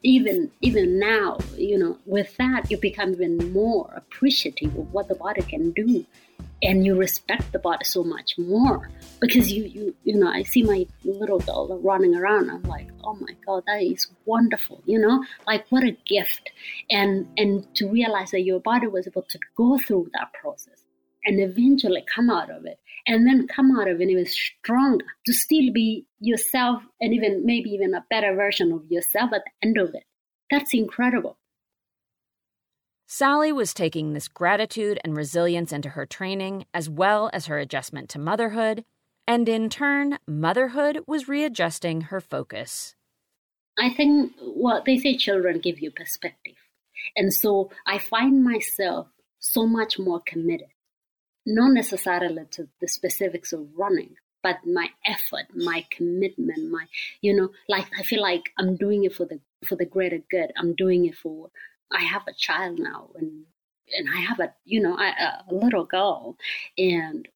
even 0.04 0.52
even 0.62 1.00
now, 1.00 1.38
you 1.56 1.78
know, 1.78 1.98
with 2.06 2.36
that 2.38 2.70
you 2.70 2.78
become 2.78 3.12
even 3.14 3.52
more 3.52 3.92
appreciative 3.96 4.76
of 4.78 4.94
what 4.94 5.08
the 5.08 5.16
body 5.16 5.42
can 5.42 5.72
do. 5.72 6.06
And 6.64 6.84
you 6.84 6.96
respect 6.96 7.52
the 7.52 7.60
body 7.60 7.86
so 7.86 8.04
much 8.04 8.36
more 8.38 8.90
because 9.20 9.52
you 9.52 9.66
you 9.66 9.96
you 10.04 10.16
know 10.16 10.28
I 10.28 10.42
see 10.44 10.64
my 10.64 10.88
little 11.04 11.40
girl 11.40 11.80
running 11.84 12.16
around. 12.16 12.50
I'm 12.50 12.64
like 12.64 12.88
oh 13.04 13.14
my 13.16 13.36
god 13.46 13.64
that 13.68 13.82
is 13.82 14.08
wonderful 14.26 14.82
you 14.86 14.98
know? 14.98 15.24
Like 15.46 15.66
what 15.70 15.84
a 15.84 15.92
gift. 16.06 16.50
And 16.90 17.28
and 17.38 17.68
to 17.76 17.88
realize 17.88 18.32
that 18.32 18.42
your 18.42 18.60
body 18.60 18.88
was 18.88 19.08
able 19.08 19.24
to 19.24 19.40
go 19.56 19.78
through 19.78 20.10
that 20.14 20.34
process 20.34 20.82
and 21.26 21.40
eventually 21.40 22.04
come 22.16 22.30
out 22.30 22.50
of 22.50 22.66
it 22.66 22.80
and 23.08 23.26
then 23.26 23.48
come 23.48 23.78
out 23.78 23.88
of 23.88 24.02
it 24.02 24.10
even 24.10 24.26
stronger 24.26 25.06
to 25.26 25.34
still 25.34 25.72
be 25.74 26.06
yourself 26.20 26.84
and 27.02 27.14
even 27.14 27.46
maybe 27.46 27.70
even 27.70 27.94
a 27.94 28.06
better 28.10 28.36
version 28.36 28.72
of 28.72 28.84
yourself 28.90 29.32
at 29.34 29.44
the 29.46 29.68
end 29.68 29.78
of 29.78 29.90
it 29.94 30.04
that's 30.52 30.74
incredible 30.74 31.38
Sally 33.10 33.54
was 33.54 33.74
taking 33.74 34.12
this 34.12 34.28
gratitude 34.28 35.00
and 35.02 35.16
resilience 35.16 35.72
into 35.72 35.92
her 35.92 36.06
training, 36.06 36.66
as 36.74 36.90
well 36.90 37.30
as 37.32 37.46
her 37.46 37.58
adjustment 37.58 38.10
to 38.10 38.20
motherhood, 38.20 38.84
and 39.26 39.48
in 39.48 39.70
turn, 39.70 40.20
motherhood 40.28 41.00
was 41.08 41.30
readjusting 41.30 42.02
her 42.02 42.20
focus. 42.20 42.96
I 43.80 43.94
think, 43.94 44.34
well, 44.42 44.82
they 44.86 44.98
say 44.98 45.16
children 45.16 45.60
give 45.60 45.80
you 45.80 45.92
perspective. 45.92 46.56
And 47.16 47.34
so 47.34 47.70
I 47.86 47.98
find 47.98 48.44
myself 48.44 49.08
so 49.40 49.68
much 49.68 50.00
more 50.00 50.22
committed, 50.26 50.68
not 51.48 51.72
necessarily 51.72 52.44
to 52.52 52.68
the 52.82 52.88
specifics 52.88 53.54
of 53.54 53.70
running, 53.76 54.16
but 54.44 54.58
my 54.66 54.90
effort, 55.06 55.46
my 55.56 55.86
commitment, 55.90 56.70
my, 56.70 56.86
you 57.22 57.34
know, 57.34 57.50
like 57.70 57.88
I 57.98 58.04
feel 58.04 58.22
like 58.22 58.52
I'm 58.60 58.76
doing 58.76 59.06
it 59.06 59.16
for 59.16 59.26
the 59.26 59.40
for 59.66 59.76
the 59.78 59.86
greater 59.86 60.20
good. 60.30 60.52
I'm 60.58 60.76
doing 60.76 61.06
it 61.06 61.16
for 61.16 61.50
I 61.92 62.04
have 62.04 62.24
a 62.28 62.34
child 62.38 62.80
now, 62.80 63.12
and 63.16 63.46
and 63.98 64.10
I 64.14 64.20
have 64.20 64.40
a 64.42 64.54
you 64.66 64.82
know 64.82 64.98
a, 64.98 65.44
a 65.50 65.54
little 65.54 65.86
girl, 65.86 66.36
and 66.78 67.28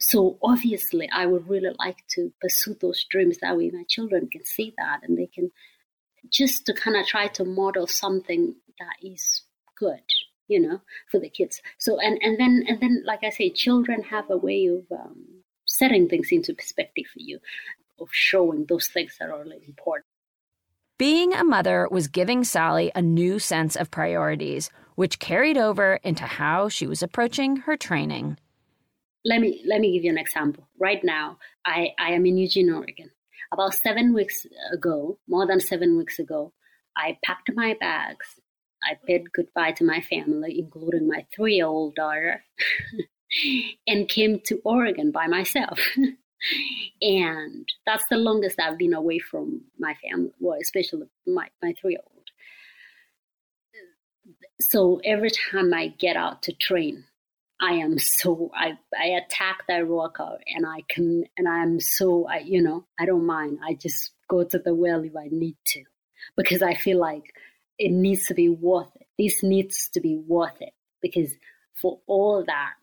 so 0.00 0.38
obviously 0.42 1.08
I 1.12 1.26
would 1.26 1.46
really 1.46 1.74
like 1.78 1.98
to 2.14 2.32
pursue 2.40 2.74
those 2.80 3.04
dreams. 3.04 3.38
That 3.38 3.56
way, 3.58 3.70
my 3.70 3.84
children 3.86 4.30
can 4.32 4.44
see 4.46 4.72
that, 4.78 5.00
and 5.02 5.18
they 5.18 5.26
can 5.26 5.52
just 6.30 6.64
to 6.66 6.72
kind 6.72 6.96
of 6.96 7.06
try 7.06 7.28
to 7.28 7.44
model 7.44 7.86
something 7.86 8.54
that 8.78 9.06
is 9.06 9.42
good 9.76 10.00
you 10.52 10.60
know 10.60 10.80
for 11.10 11.18
the 11.18 11.28
kids 11.38 11.60
so 11.78 11.98
and 11.98 12.18
and 12.22 12.38
then 12.38 12.54
and 12.68 12.80
then 12.80 13.02
like 13.06 13.24
i 13.24 13.30
say 13.30 13.48
children 13.50 14.02
have 14.02 14.28
a 14.30 14.36
way 14.36 14.60
of 14.66 14.84
um, 14.92 15.16
setting 15.66 16.08
things 16.08 16.28
into 16.30 16.54
perspective 16.54 17.06
for 17.12 17.20
you 17.20 17.38
of 18.00 18.08
showing 18.12 18.66
those 18.68 18.88
things 18.88 19.16
that 19.18 19.30
are 19.30 19.42
really 19.42 19.66
important 19.66 20.06
being 21.02 21.32
a 21.32 21.42
mother 21.42 21.88
was 21.90 22.06
giving 22.06 22.44
Sally 22.44 22.92
a 22.94 23.02
new 23.02 23.40
sense 23.40 23.74
of 23.74 23.90
priorities, 23.90 24.70
which 24.94 25.18
carried 25.18 25.58
over 25.58 25.98
into 26.04 26.24
how 26.24 26.68
she 26.68 26.86
was 26.86 27.02
approaching 27.02 27.56
her 27.56 27.76
training. 27.76 28.38
Let 29.24 29.40
me 29.40 29.64
let 29.66 29.80
me 29.80 29.92
give 29.92 30.04
you 30.04 30.12
an 30.12 30.18
example. 30.18 30.68
Right 30.78 31.02
now, 31.02 31.38
I, 31.66 31.88
I 31.98 32.12
am 32.12 32.24
in 32.24 32.36
Eugene, 32.36 32.72
Oregon. 32.72 33.10
About 33.52 33.74
seven 33.74 34.14
weeks 34.14 34.46
ago, 34.72 35.18
more 35.26 35.44
than 35.44 35.58
seven 35.58 35.96
weeks 35.98 36.20
ago, 36.20 36.52
I 36.96 37.18
packed 37.24 37.50
my 37.52 37.76
bags. 37.80 38.40
I 38.84 38.96
bid 39.06 39.32
goodbye 39.32 39.72
to 39.72 39.84
my 39.84 40.00
family, 40.00 40.58
including 40.58 41.08
my 41.08 41.26
three 41.34 41.56
year 41.56 41.66
old 41.66 41.94
daughter, 41.94 42.44
and 43.86 44.08
came 44.08 44.40
to 44.46 44.60
Oregon 44.64 45.10
by 45.10 45.26
myself. 45.26 45.80
and 47.02 47.68
that's 47.86 48.04
the 48.10 48.16
longest 48.16 48.60
I've 48.60 48.78
been 48.78 48.94
away 48.94 49.18
from 49.18 49.62
my 49.78 49.94
family, 50.02 50.32
well, 50.40 50.58
especially 50.60 51.06
my, 51.26 51.48
my 51.62 51.74
three 51.80 51.92
year 51.92 52.00
old. 52.04 52.12
So 54.60 55.00
every 55.04 55.30
time 55.30 55.74
I 55.74 55.88
get 55.88 56.16
out 56.16 56.42
to 56.42 56.52
train, 56.52 57.04
I 57.62 57.74
am 57.74 57.96
so 57.96 58.50
I 58.54 58.76
I 58.98 59.06
attack 59.06 59.64
that 59.68 59.86
workout 59.86 60.40
and 60.48 60.66
I 60.66 60.82
can 60.90 61.24
and 61.38 61.48
I'm 61.48 61.78
so 61.78 62.26
I 62.26 62.38
you 62.38 62.60
know 62.60 62.84
I 62.98 63.06
don't 63.06 63.24
mind 63.24 63.60
I 63.64 63.74
just 63.74 64.10
go 64.28 64.42
to 64.42 64.58
the 64.58 64.74
well 64.74 65.04
if 65.04 65.14
I 65.14 65.28
need 65.30 65.56
to 65.66 65.84
because 66.36 66.60
I 66.60 66.74
feel 66.74 66.98
like 66.98 67.32
it 67.82 67.90
needs 67.90 68.26
to 68.26 68.34
be 68.34 68.48
worth 68.48 68.94
it. 68.94 69.06
This 69.18 69.42
needs 69.42 69.88
to 69.94 70.00
be 70.00 70.16
worth 70.16 70.60
it 70.60 70.72
because 71.02 71.32
for 71.80 71.98
all 72.06 72.44
that 72.46 72.74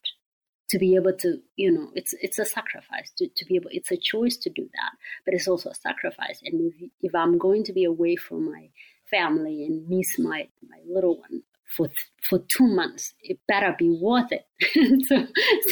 to 0.70 0.78
be 0.78 0.96
able 0.96 1.14
to 1.14 1.38
you 1.56 1.72
know 1.72 1.90
it's 1.96 2.14
it's 2.22 2.38
a 2.38 2.46
sacrifice 2.46 3.12
to, 3.18 3.28
to 3.36 3.46
be 3.46 3.56
able 3.56 3.70
it's 3.72 3.92
a 3.92 3.98
choice 3.98 4.38
to 4.38 4.50
do 4.50 4.64
that 4.76 4.92
but 5.26 5.34
it's 5.34 5.48
also 5.48 5.70
a 5.70 5.76
sacrifice 5.76 6.40
and 6.44 6.72
if, 6.72 6.90
if 7.02 7.16
i'm 7.16 7.40
going 7.40 7.64
to 7.64 7.74
be 7.74 7.84
away 7.84 8.16
from 8.16 8.46
my 8.46 8.70
family 9.10 9.66
and 9.66 9.88
miss 9.90 10.20
my 10.20 10.48
my 10.70 10.78
little 10.88 11.18
one 11.18 11.42
for 11.76 11.88
for 12.22 12.40
two 12.48 12.68
months 12.68 13.14
it 13.22 13.40
better 13.48 13.76
be 13.80 13.90
worth 13.90 14.32
it 14.32 14.46
so 15.08 15.26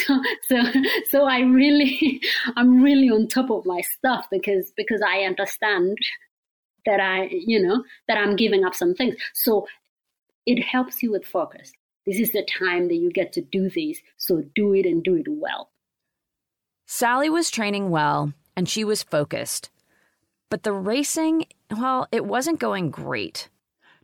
so 0.04 0.20
so 0.48 0.56
so 1.10 1.24
i 1.24 1.40
really 1.40 2.20
i'm 2.56 2.82
really 2.82 3.08
on 3.08 3.28
top 3.28 3.50
of 3.50 3.64
my 3.66 3.80
stuff 3.82 4.26
because 4.32 4.72
because 4.76 5.02
i 5.06 5.20
understand 5.20 5.96
that 6.88 7.00
i 7.00 7.28
you 7.30 7.60
know 7.62 7.84
that 8.08 8.18
i'm 8.18 8.34
giving 8.34 8.64
up 8.64 8.74
some 8.74 8.94
things 8.94 9.14
so 9.34 9.66
it 10.46 10.62
helps 10.62 11.02
you 11.02 11.12
with 11.12 11.24
focus 11.24 11.72
this 12.08 12.20
is 12.20 12.32
the 12.32 12.42
time 12.42 12.88
that 12.88 12.94
you 12.94 13.10
get 13.10 13.34
to 13.34 13.42
do 13.42 13.68
this, 13.68 14.00
so 14.16 14.42
do 14.54 14.72
it 14.72 14.86
and 14.86 15.04
do 15.04 15.16
it 15.16 15.26
well. 15.28 15.70
Sally 16.86 17.28
was 17.28 17.50
training 17.50 17.90
well 17.90 18.32
and 18.56 18.66
she 18.66 18.82
was 18.82 19.02
focused. 19.02 19.68
But 20.48 20.62
the 20.62 20.72
racing, 20.72 21.44
well, 21.70 22.08
it 22.10 22.24
wasn't 22.24 22.60
going 22.60 22.90
great. 22.90 23.50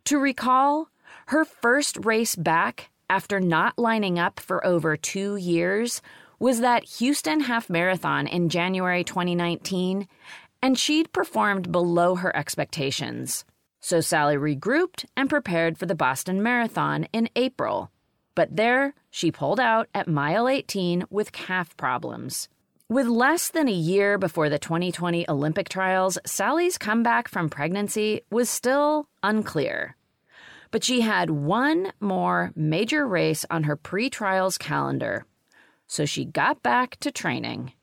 To 0.03 0.19
recall, 0.19 0.89
her 1.27 1.45
first 1.45 1.97
race 2.05 2.35
back 2.35 2.91
after 3.09 3.39
not 3.39 3.79
lining 3.79 4.19
up 4.19 4.39
for 4.39 4.63
over 4.63 4.95
two 4.95 5.35
years 5.35 6.03
was 6.37 6.59
that 6.59 6.83
Houston 6.83 7.39
Half 7.39 7.71
Marathon 7.71 8.27
in 8.27 8.49
January 8.49 9.03
2019, 9.03 10.07
and 10.65 10.79
she'd 10.79 11.13
performed 11.13 11.71
below 11.71 12.15
her 12.15 12.35
expectations. 12.35 13.45
So 13.81 14.01
Sally 14.01 14.35
regrouped 14.35 15.05
and 15.15 15.29
prepared 15.29 15.77
for 15.77 15.85
the 15.85 15.93
Boston 15.93 16.41
Marathon 16.41 17.03
in 17.13 17.29
April. 17.35 17.91
But 18.33 18.55
there, 18.55 18.95
she 19.11 19.29
pulled 19.29 19.59
out 19.59 19.89
at 19.93 20.07
mile 20.07 20.49
18 20.49 21.05
with 21.11 21.31
calf 21.31 21.77
problems. 21.77 22.49
With 22.89 23.05
less 23.05 23.49
than 23.49 23.67
a 23.67 23.71
year 23.71 24.17
before 24.17 24.49
the 24.49 24.57
2020 24.57 25.29
Olympic 25.29 25.69
trials, 25.69 26.17
Sally's 26.25 26.79
comeback 26.79 27.27
from 27.27 27.47
pregnancy 27.47 28.21
was 28.31 28.49
still 28.49 29.07
unclear. 29.21 29.95
But 30.71 30.83
she 30.83 31.01
had 31.01 31.29
one 31.29 31.91
more 31.99 32.51
major 32.55 33.05
race 33.05 33.45
on 33.51 33.65
her 33.65 33.75
pre 33.75 34.09
trials 34.09 34.57
calendar. 34.57 35.27
So 35.85 36.05
she 36.05 36.25
got 36.25 36.63
back 36.63 36.97
to 37.01 37.11
training. 37.11 37.73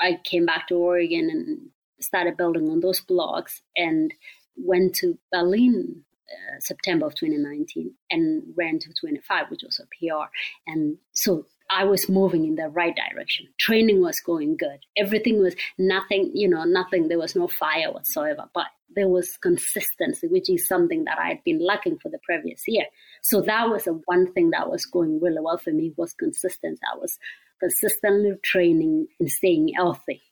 I 0.00 0.18
came 0.24 0.44
back 0.44 0.66
to 0.66 0.74
Oregon 0.74 1.30
and 1.30 1.70
started 2.00 2.36
building 2.36 2.68
on 2.70 2.80
those 2.80 3.00
blocks 3.00 3.62
and 3.76 4.12
went 4.56 4.94
to 4.96 5.18
Berlin 5.32 6.02
uh, 6.30 6.60
September 6.60 7.06
of 7.06 7.14
2019 7.16 7.92
and 8.10 8.42
ran 8.56 8.78
to 8.78 8.92
25, 9.00 9.50
which 9.50 9.62
was 9.64 9.80
a 9.80 9.86
PR. 9.98 10.30
And 10.66 10.96
so 11.12 11.46
I 11.68 11.84
was 11.84 12.08
moving 12.08 12.44
in 12.44 12.56
the 12.56 12.68
right 12.68 12.94
direction. 12.94 13.48
Training 13.58 14.00
was 14.00 14.20
going 14.20 14.56
good. 14.56 14.78
Everything 14.96 15.40
was 15.40 15.54
nothing, 15.78 16.30
you 16.34 16.48
know, 16.48 16.64
nothing. 16.64 17.08
There 17.08 17.18
was 17.18 17.34
no 17.34 17.48
fire 17.48 17.92
whatsoever, 17.92 18.48
but 18.54 18.66
there 18.94 19.08
was 19.08 19.36
consistency, 19.38 20.26
which 20.26 20.50
is 20.50 20.66
something 20.66 21.04
that 21.04 21.18
I 21.18 21.28
had 21.28 21.44
been 21.44 21.64
lacking 21.64 21.98
for 21.98 22.10
the 22.10 22.18
previous 22.24 22.62
year. 22.66 22.86
So 23.22 23.40
that 23.42 23.68
was 23.68 23.84
the 23.84 24.00
one 24.06 24.32
thing 24.32 24.50
that 24.50 24.70
was 24.70 24.84
going 24.84 25.20
really 25.20 25.40
well 25.40 25.58
for 25.58 25.72
me 25.72 25.92
was 25.96 26.12
consistency. 26.12 26.80
I 26.92 26.98
was 26.98 27.18
consistently 27.60 28.32
training 28.42 29.06
and 29.18 29.30
staying 29.30 29.72
healthy 29.76 30.22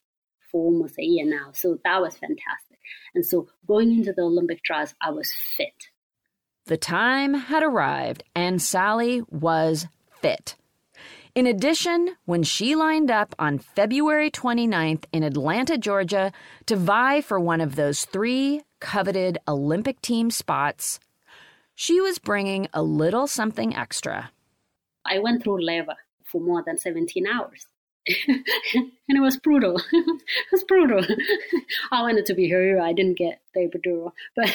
for 0.50 0.64
almost 0.64 0.98
a 0.98 1.04
year 1.04 1.26
now. 1.26 1.50
So 1.52 1.78
that 1.84 2.00
was 2.00 2.14
fantastic. 2.16 2.78
And 3.14 3.24
so 3.24 3.48
going 3.66 3.92
into 3.92 4.12
the 4.12 4.22
Olympic 4.22 4.62
trials, 4.62 4.94
I 5.00 5.10
was 5.10 5.32
fit. 5.56 5.88
The 6.66 6.76
time 6.76 7.34
had 7.34 7.62
arrived, 7.62 8.24
and 8.34 8.60
Sally 8.60 9.22
was 9.30 9.86
fit. 10.20 10.54
In 11.34 11.46
addition, 11.46 12.16
when 12.24 12.42
she 12.42 12.74
lined 12.74 13.10
up 13.10 13.34
on 13.38 13.58
February 13.58 14.30
29th 14.30 15.04
in 15.12 15.22
Atlanta, 15.22 15.78
Georgia, 15.78 16.32
to 16.66 16.76
vie 16.76 17.20
for 17.20 17.38
one 17.38 17.60
of 17.60 17.76
those 17.76 18.04
three 18.04 18.62
coveted 18.80 19.38
Olympic 19.46 20.02
team 20.02 20.30
spots, 20.30 20.98
she 21.74 22.00
was 22.00 22.18
bringing 22.18 22.68
a 22.74 22.82
little 22.82 23.26
something 23.26 23.74
extra. 23.74 24.30
I 25.06 25.20
went 25.20 25.44
through 25.44 25.64
labor 25.64 25.96
for 26.24 26.40
more 26.40 26.62
than 26.66 26.76
17 26.76 27.26
hours. 27.26 27.66
and 28.74 28.90
it 29.08 29.20
was 29.20 29.36
brutal. 29.36 29.80
it 29.92 30.22
was 30.52 30.64
brutal. 30.64 31.04
I 31.92 32.02
wanted 32.02 32.26
to 32.26 32.34
be 32.34 32.48
her 32.50 32.80
I 32.80 32.92
didn't 32.92 33.18
get 33.18 33.40
the 33.54 33.68
epidural, 33.68 34.12
but 34.36 34.54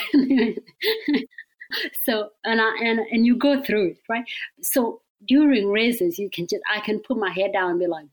so 2.04 2.30
and 2.44 2.60
I 2.60 2.76
and 2.82 3.00
and 3.10 3.26
you 3.26 3.36
go 3.36 3.62
through 3.62 3.90
it, 3.90 3.98
right? 4.08 4.24
So 4.62 5.00
during 5.26 5.68
races, 5.70 6.18
you 6.18 6.30
can 6.30 6.46
just 6.46 6.62
I 6.72 6.80
can 6.80 7.00
put 7.00 7.16
my 7.16 7.30
head 7.30 7.52
down 7.52 7.70
and 7.70 7.78
be 7.78 7.86
like, 7.86 8.06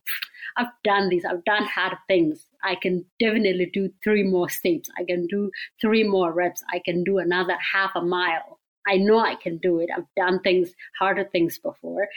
I've 0.57 0.71
done 0.83 1.09
this. 1.09 1.25
I've 1.25 1.43
done 1.45 1.65
hard 1.65 1.97
things. 2.07 2.45
I 2.63 2.75
can 2.75 3.05
definitely 3.19 3.69
do 3.73 3.89
three 4.03 4.23
more 4.23 4.49
steps. 4.49 4.89
I 4.97 5.03
can 5.03 5.27
do 5.27 5.51
three 5.79 6.03
more 6.03 6.31
reps. 6.31 6.63
I 6.73 6.79
can 6.83 7.03
do 7.03 7.17
another 7.17 7.57
half 7.73 7.91
a 7.95 8.01
mile. 8.01 8.59
I 8.87 8.97
know 8.97 9.19
I 9.19 9.35
can 9.35 9.57
do 9.57 9.79
it. 9.79 9.89
I've 9.95 10.07
done 10.17 10.39
things 10.41 10.73
harder 10.99 11.23
things 11.25 11.59
before, 11.59 12.07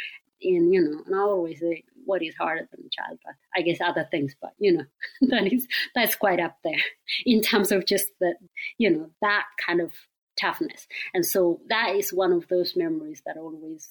and 0.44 0.72
you 0.72 0.80
know, 0.80 1.02
and 1.07 1.14
I 1.14 1.20
always 1.20 1.61
say, 1.61 1.85
what 2.04 2.22
is 2.22 2.35
harder 2.37 2.68
than 2.70 2.90
childbirth? 2.90 3.37
I 3.57 3.62
guess 3.62 3.80
other 3.80 4.07
things, 4.11 4.35
but 4.40 4.52
you 4.59 4.72
know, 4.72 4.85
that 5.28 5.52
is 5.52 5.66
that's 5.94 6.14
quite 6.14 6.40
up 6.40 6.59
there 6.62 6.80
in 7.26 7.42
terms 7.42 7.72
of 7.72 7.87
just 7.87 8.07
the, 8.20 8.35
you 8.78 8.90
know, 8.90 9.11
that 9.20 9.44
kind 9.66 9.80
of 9.80 9.90
toughness. 10.38 10.87
And 11.12 11.24
so 11.24 11.61
that 11.68 11.94
is 11.96 12.12
one 12.12 12.33
of 12.33 12.48
those 12.48 12.76
memories 12.76 13.22
that 13.26 13.37
always 13.37 13.88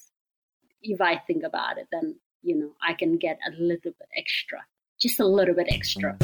if 0.84 1.00
I 1.02 1.18
think 1.18 1.44
about 1.44 1.78
it, 1.78 1.88
then, 1.92 2.18
you 2.42 2.58
know, 2.58 2.72
I 2.86 2.94
can 2.94 3.18
get 3.18 3.40
a 3.48 3.52
little 3.52 3.92
bit 3.92 4.10
extra, 4.18 4.60
just 5.00 5.20
a 5.20 5.26
little 5.26 5.56
bit 5.56 5.68
extra. 5.70 6.18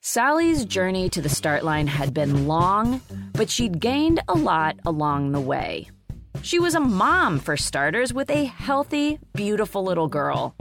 Sally's 0.00 0.64
journey 0.64 1.08
to 1.10 1.22
the 1.22 1.28
start 1.28 1.64
line 1.64 1.86
had 1.86 2.12
been 2.12 2.48
long, 2.48 3.00
but 3.38 3.48
she'd 3.48 3.78
gained 3.78 4.20
a 4.26 4.34
lot 4.34 4.76
along 4.84 5.30
the 5.30 5.40
way. 5.40 5.88
She 6.42 6.58
was 6.58 6.74
a 6.74 6.80
mom, 6.80 7.38
for 7.38 7.56
starters, 7.56 8.12
with 8.12 8.30
a 8.30 8.46
healthy, 8.46 9.20
beautiful 9.32 9.84
little 9.84 10.08
girl. 10.08 10.56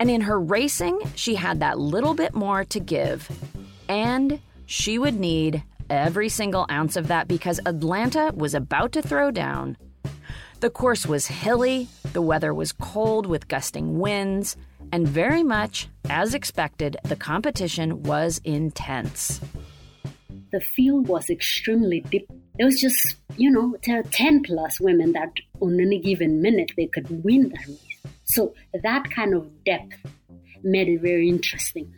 And 0.00 0.10
in 0.10 0.22
her 0.22 0.40
racing, 0.40 0.98
she 1.14 1.34
had 1.34 1.60
that 1.60 1.78
little 1.78 2.14
bit 2.14 2.34
more 2.34 2.64
to 2.64 2.80
give. 2.80 3.30
And 3.90 4.40
she 4.64 4.98
would 4.98 5.20
need 5.20 5.62
every 5.90 6.30
single 6.30 6.64
ounce 6.70 6.96
of 6.96 7.08
that 7.08 7.28
because 7.28 7.60
Atlanta 7.66 8.32
was 8.34 8.54
about 8.54 8.92
to 8.92 9.02
throw 9.02 9.30
down. 9.30 9.76
The 10.60 10.70
course 10.70 11.04
was 11.04 11.26
hilly, 11.26 11.88
the 12.14 12.22
weather 12.22 12.54
was 12.54 12.72
cold 12.72 13.26
with 13.26 13.48
gusting 13.48 13.98
winds, 13.98 14.56
and 14.92 15.06
very 15.06 15.42
much, 15.42 15.88
as 16.08 16.32
expected, 16.32 16.96
the 17.04 17.16
competition 17.16 18.02
was 18.02 18.40
intense. 18.44 19.42
The 20.50 20.60
field 20.60 21.08
was 21.08 21.28
extremely 21.28 22.00
deep. 22.00 22.26
There 22.56 22.66
was 22.66 22.80
just, 22.80 23.16
you 23.36 23.50
know, 23.50 23.76
10 23.82 24.42
plus 24.42 24.80
women 24.80 25.12
that 25.12 25.32
on 25.60 25.80
any 25.80 25.98
given 26.00 26.40
minute 26.40 26.72
they 26.76 26.86
could 26.86 27.24
win 27.24 27.50
the 27.50 27.58
race. 27.68 28.12
So 28.24 28.54
that 28.82 29.10
kind 29.10 29.34
of 29.34 29.64
depth 29.64 29.96
made 30.62 30.88
it 30.88 31.00
very 31.00 31.28
interesting. 31.28 31.94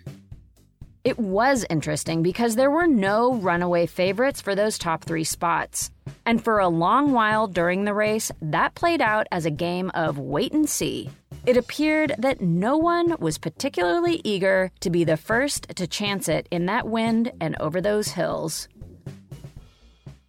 It 1.02 1.18
was 1.18 1.64
interesting 1.70 2.22
because 2.22 2.56
there 2.56 2.70
were 2.70 2.86
no 2.86 3.34
runaway 3.34 3.86
favorites 3.86 4.42
for 4.42 4.54
those 4.54 4.76
top 4.78 5.04
three 5.04 5.24
spots. 5.24 5.90
And 6.26 6.44
for 6.44 6.58
a 6.58 6.68
long 6.68 7.12
while 7.12 7.46
during 7.46 7.84
the 7.84 7.94
race, 7.94 8.30
that 8.42 8.74
played 8.74 9.00
out 9.00 9.26
as 9.32 9.46
a 9.46 9.50
game 9.50 9.90
of 9.94 10.18
wait 10.18 10.52
and 10.52 10.68
see. 10.68 11.08
It 11.46 11.56
appeared 11.56 12.14
that 12.18 12.42
no 12.42 12.76
one 12.76 13.16
was 13.18 13.38
particularly 13.38 14.20
eager 14.24 14.70
to 14.80 14.90
be 14.90 15.04
the 15.04 15.16
first 15.16 15.74
to 15.74 15.86
chance 15.86 16.28
it 16.28 16.46
in 16.50 16.66
that 16.66 16.86
wind 16.86 17.32
and 17.40 17.56
over 17.58 17.80
those 17.80 18.08
hills. 18.08 18.68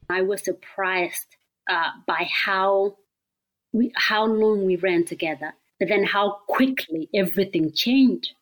I 0.10 0.21
was 0.21 0.43
surprised 0.43 1.36
uh, 1.69 1.91
by 2.08 2.30
how 2.32 2.97
we, 3.74 3.91
how 3.95 4.26
long 4.26 4.65
we 4.65 4.78
ran 4.78 5.06
together, 5.06 5.54
but 5.80 5.89
then 5.89 6.06
how 6.06 6.39
quickly 6.47 7.10
everything 7.13 7.74
changed. 7.74 8.34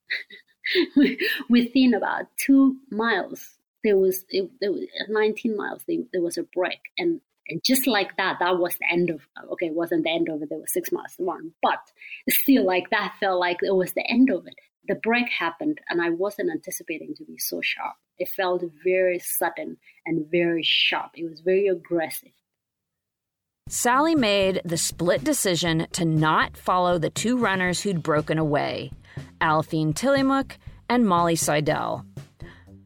within 1.49 1.95
about 1.95 2.25
two 2.37 2.77
miles, 2.91 3.57
there 3.83 3.97
was, 3.97 4.25
it, 4.29 4.49
there 4.61 4.71
was 4.71 4.85
19 5.07 5.57
miles, 5.57 5.83
there, 5.87 5.97
there 6.13 6.21
was 6.21 6.37
a 6.37 6.43
break. 6.43 6.79
And, 6.97 7.21
and 7.49 7.61
just 7.63 7.87
like 7.87 8.15
that, 8.17 8.37
that 8.39 8.57
was 8.59 8.75
the 8.79 8.91
end 8.91 9.09
of, 9.09 9.21
okay, 9.51 9.67
it 9.67 9.75
wasn't 9.75 10.03
the 10.03 10.11
end 10.11 10.29
of 10.29 10.41
it, 10.41 10.49
there 10.49 10.59
was 10.59 10.71
six 10.71 10.91
miles 10.91 11.15
to 11.15 11.23
run, 11.23 11.51
but 11.61 11.79
still 12.29 12.65
like 12.65 12.89
that 12.91 13.15
felt 13.19 13.39
like 13.39 13.57
it 13.61 13.75
was 13.75 13.93
the 13.93 14.07
end 14.09 14.29
of 14.29 14.45
it. 14.47 14.55
The 14.87 14.95
break 14.95 15.29
happened 15.29 15.79
and 15.89 16.01
I 16.01 16.09
wasn't 16.09 16.51
anticipating 16.51 17.13
to 17.15 17.25
be 17.25 17.37
so 17.37 17.61
sharp. 17.61 17.95
It 18.17 18.29
felt 18.29 18.63
very 18.83 19.19
sudden 19.19 19.77
and 20.05 20.25
very 20.31 20.63
sharp. 20.63 21.11
It 21.15 21.29
was 21.29 21.41
very 21.41 21.67
aggressive. 21.67 22.31
Sally 23.67 24.15
made 24.15 24.61
the 24.65 24.77
split 24.77 25.23
decision 25.23 25.85
to 25.91 26.03
not 26.03 26.57
follow 26.57 26.97
the 26.97 27.11
two 27.11 27.37
runners 27.37 27.81
who'd 27.81 28.01
broken 28.01 28.39
away 28.39 28.91
Aliphine 29.41 29.93
Tuliamuk 29.93 30.53
and 30.89 31.07
Molly 31.07 31.35
Seidel. 31.35 32.03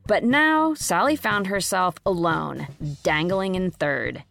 But 0.05 0.25
now 0.25 0.73
Sally 0.73 1.15
found 1.15 1.47
herself 1.47 1.95
alone, 2.05 2.67
dangling 3.03 3.55
in 3.55 3.71
third. 3.71 4.23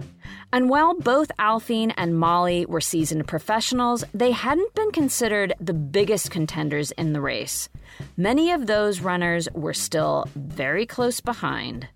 And 0.53 0.69
while 0.69 0.95
both 0.95 1.33
Aliphine 1.39 1.95
and 1.97 2.19
Molly 2.19 2.67
were 2.67 2.83
seasoned 2.83 3.27
professionals, 3.27 4.05
they 4.13 4.33
hadn't 4.33 4.75
been 4.75 4.91
considered 4.91 5.55
the 5.59 5.73
biggest 5.73 6.31
contenders 6.31 6.91
in 6.93 7.15
the 7.15 7.23
race. 7.23 7.71
Many 8.19 8.53
of 8.53 8.67
those 8.67 9.01
runners 9.01 9.49
were 9.55 9.73
still 9.73 10.27
very 10.35 10.85
close 10.85 11.21
behind. 11.21 11.89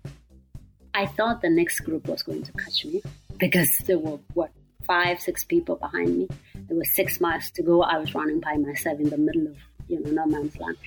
I 0.95 1.05
thought 1.05 1.41
the 1.41 1.49
next 1.51 1.81
group 1.81 2.07
was 2.07 2.23
going 2.23 2.41
to 2.43 2.51
catch 2.53 2.83
me 2.83 3.03
because 3.37 3.77
there 3.85 3.99
were, 3.99 4.17
what, 4.33 4.49
five, 4.87 5.21
six 5.21 5.43
people 5.43 5.75
behind 5.75 6.17
me. 6.17 6.27
There 6.55 6.77
was 6.77 6.95
six 6.95 7.21
miles 7.21 7.51
to 7.51 7.61
go. 7.61 7.83
I 7.83 7.99
was 7.99 8.15
running 8.15 8.39
by 8.39 8.57
myself 8.57 8.99
in 8.99 9.09
the 9.09 9.17
middle 9.17 9.47
of 9.47 9.57
you 9.87 10.01
know, 10.01 10.09
no 10.11 10.25
man's 10.25 10.57
land. 10.59 10.77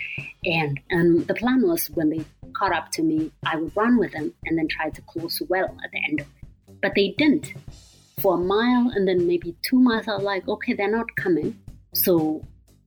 And 0.44 0.80
um, 0.92 1.24
the 1.24 1.34
plan 1.34 1.62
was 1.62 1.88
when 1.90 2.10
they 2.10 2.24
caught 2.52 2.72
up 2.72 2.90
to 2.92 3.02
me, 3.02 3.30
I 3.46 3.56
would 3.56 3.76
run 3.76 3.98
with 3.98 4.12
them 4.12 4.34
and 4.44 4.58
then 4.58 4.68
try 4.68 4.90
to 4.90 5.02
close 5.02 5.40
well 5.48 5.76
at 5.84 5.90
the 5.92 6.02
end 6.04 6.20
of 6.20 6.26
it. 6.26 6.39
But 6.82 6.92
they 6.94 7.14
didn't. 7.18 7.54
For 8.20 8.34
a 8.34 8.38
mile 8.38 8.90
and 8.94 9.08
then 9.08 9.26
maybe 9.26 9.54
two 9.62 9.78
miles, 9.78 10.08
I 10.08 10.16
was 10.16 10.22
like, 10.22 10.48
okay, 10.48 10.74
they're 10.74 10.90
not 10.90 11.14
coming. 11.16 11.58
So 11.94 12.44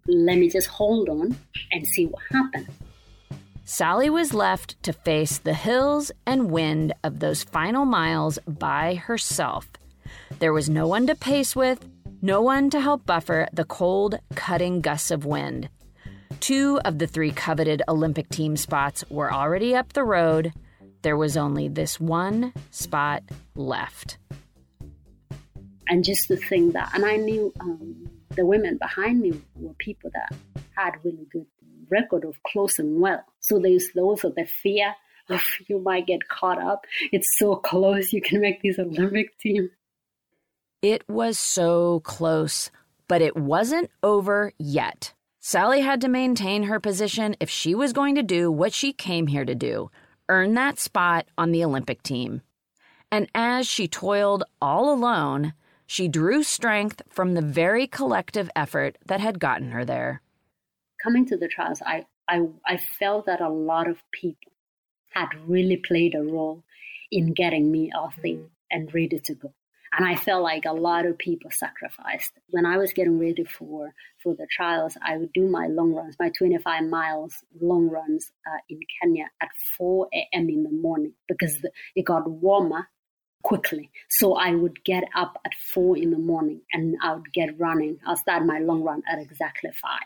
let 0.08 0.38
me 0.38 0.50
just 0.50 0.68
hold 0.68 1.10
on 1.10 1.36
and 1.72 1.88
see 1.88 2.06
what 2.06 2.24
happens. 2.32 2.68
Sally 3.66 4.10
was 4.10 4.34
left 4.34 4.82
to 4.84 4.92
face 4.92 5.38
the 5.38 5.54
hills 5.54 6.12
and 6.26 6.52
wind 6.52 6.94
of 7.04 7.20
those 7.20 7.44
final 7.44 7.86
miles 7.86 8.38
by 8.46 8.96
herself. 8.96 9.70
There 10.40 10.54
was 10.54 10.70
no 10.70 10.88
one 10.88 11.08
to 11.08 11.16
pace 11.16 11.56
with, 11.56 11.88
no 12.22 12.42
one 12.42 12.70
to 12.72 12.82
help 12.82 13.06
buffer 13.06 13.48
the 13.54 13.64
cold, 13.64 14.20
cutting 14.36 14.82
gusts 14.82 15.12
of 15.12 15.26
wind. 15.26 15.70
Two 16.40 16.80
of 16.84 17.00
the 17.00 17.08
three 17.08 17.32
coveted 17.32 17.82
Olympic 17.88 18.28
team 18.30 18.58
spots 18.58 19.06
were 19.10 19.32
already 19.32 19.74
up 19.76 19.94
the 19.94 20.04
road. 20.04 20.52
There 21.04 21.18
was 21.18 21.36
only 21.36 21.68
this 21.68 22.00
one 22.00 22.54
spot 22.72 23.24
left. 23.56 24.18
And 25.88 26.04
just 26.04 26.30
to 26.30 26.38
think 26.38 26.74
that, 26.74 26.92
and 26.96 27.06
I 27.06 27.18
knew 27.18 27.54
um, 27.60 28.10
the 28.36 28.46
women 28.46 28.78
behind 28.78 29.20
me 29.20 29.42
were 29.56 29.74
people 29.74 30.10
that 30.14 30.36
had 30.76 30.94
really 31.04 31.28
good 31.32 31.46
record 31.90 32.24
of 32.24 32.42
closing 32.44 33.02
well. 33.02 33.24
So 33.42 33.60
there's 33.60 33.90
also 33.98 34.30
the 34.30 34.46
fear 34.46 34.96
of 35.30 35.42
you 35.68 35.80
might 35.80 36.08
get 36.08 36.28
caught 36.30 36.62
up. 36.62 36.86
It's 37.12 37.38
so 37.38 37.58
close, 37.58 38.14
you 38.14 38.22
can 38.22 38.40
make 38.40 38.62
this 38.64 38.80
Olympic 38.80 39.38
team. 39.40 39.70
It 40.82 41.08
was 41.10 41.38
so 41.38 42.00
close, 42.02 42.72
but 43.10 43.22
it 43.22 43.36
wasn't 43.36 43.92
over 44.02 44.54
yet. 44.58 45.14
Sally 45.42 45.82
had 45.82 46.00
to 46.02 46.08
maintain 46.08 46.64
her 46.64 46.80
position 46.80 47.36
if 47.42 47.50
she 47.50 47.76
was 47.76 47.92
going 47.92 48.16
to 48.16 48.24
do 48.24 48.50
what 48.50 48.74
she 48.74 48.94
came 48.94 49.28
here 49.28 49.44
to 49.44 49.56
do 49.56 49.92
earn 50.30 50.54
that 50.56 50.80
spot 50.80 51.28
on 51.38 51.52
the 51.52 51.64
Olympic 51.64 52.04
team. 52.04 52.42
And 53.12 53.28
as 53.36 53.68
she 53.68 53.88
toiled 53.88 54.44
all 54.62 54.92
alone, 54.92 55.54
She 55.86 56.08
drew 56.08 56.44
strength 56.44 57.02
from 57.10 57.34
the 57.34 57.42
very 57.42 57.88
collective 57.88 58.50
effort 58.56 58.98
that 59.06 59.20
had 59.20 59.40
gotten 59.40 59.72
her 59.72 59.86
there. 59.86 60.22
Coming 61.04 61.26
to 61.28 61.38
the 61.38 61.48
trials, 61.48 61.82
I, 61.86 62.06
I, 62.28 62.48
I 62.66 62.78
felt 62.78 63.26
that 63.26 63.42
a 63.42 63.50
lot 63.50 63.88
of 63.88 63.98
people 64.12 64.54
had 65.12 65.28
really 65.46 65.78
played 65.78 66.16
a 66.16 66.24
role 66.24 66.64
in 67.12 67.34
getting 67.34 67.72
me 67.72 67.92
healthy 67.94 68.40
and 68.72 68.92
ready 68.94 69.20
to 69.20 69.36
go. 69.36 69.54
And 69.96 70.08
I 70.08 70.16
felt 70.16 70.42
like 70.42 70.66
a 70.66 70.74
lot 70.74 71.06
of 71.06 71.18
people 71.18 71.52
sacrificed. 71.52 72.32
When 72.50 72.66
I 72.66 72.78
was 72.78 72.94
getting 72.94 73.20
ready 73.20 73.44
for, 73.44 73.94
for 74.24 74.34
the 74.34 74.48
trials, 74.50 74.98
I 75.06 75.18
would 75.18 75.32
do 75.34 75.48
my 75.48 75.68
long 75.68 75.94
runs, 75.94 76.16
my 76.20 76.32
25 76.36 76.86
miles 76.86 77.36
long 77.62 77.90
runs 77.90 78.32
uh, 78.48 78.58
in 78.70 78.80
Kenya 79.00 79.26
at 79.42 79.50
4 79.78 80.08
a.m. 80.14 80.50
in 80.50 80.64
the 80.64 80.72
morning 80.72 81.14
because 81.28 81.64
it 81.96 82.06
got 82.06 82.30
warmer 82.30 82.88
quickly. 83.44 83.92
So 84.10 84.36
I 84.36 84.56
would 84.56 84.84
get 84.84 85.04
up 85.16 85.40
at 85.46 85.54
4 85.54 85.98
in 85.98 86.10
the 86.10 86.18
morning 86.18 86.62
and 86.72 86.96
I 87.04 87.14
would 87.14 87.32
get 87.32 87.60
running. 87.60 88.00
I'll 88.08 88.16
start 88.18 88.46
my 88.46 88.60
long 88.60 88.82
run 88.82 89.04
at 89.08 89.20
exactly 89.20 89.70
5. 89.80 90.00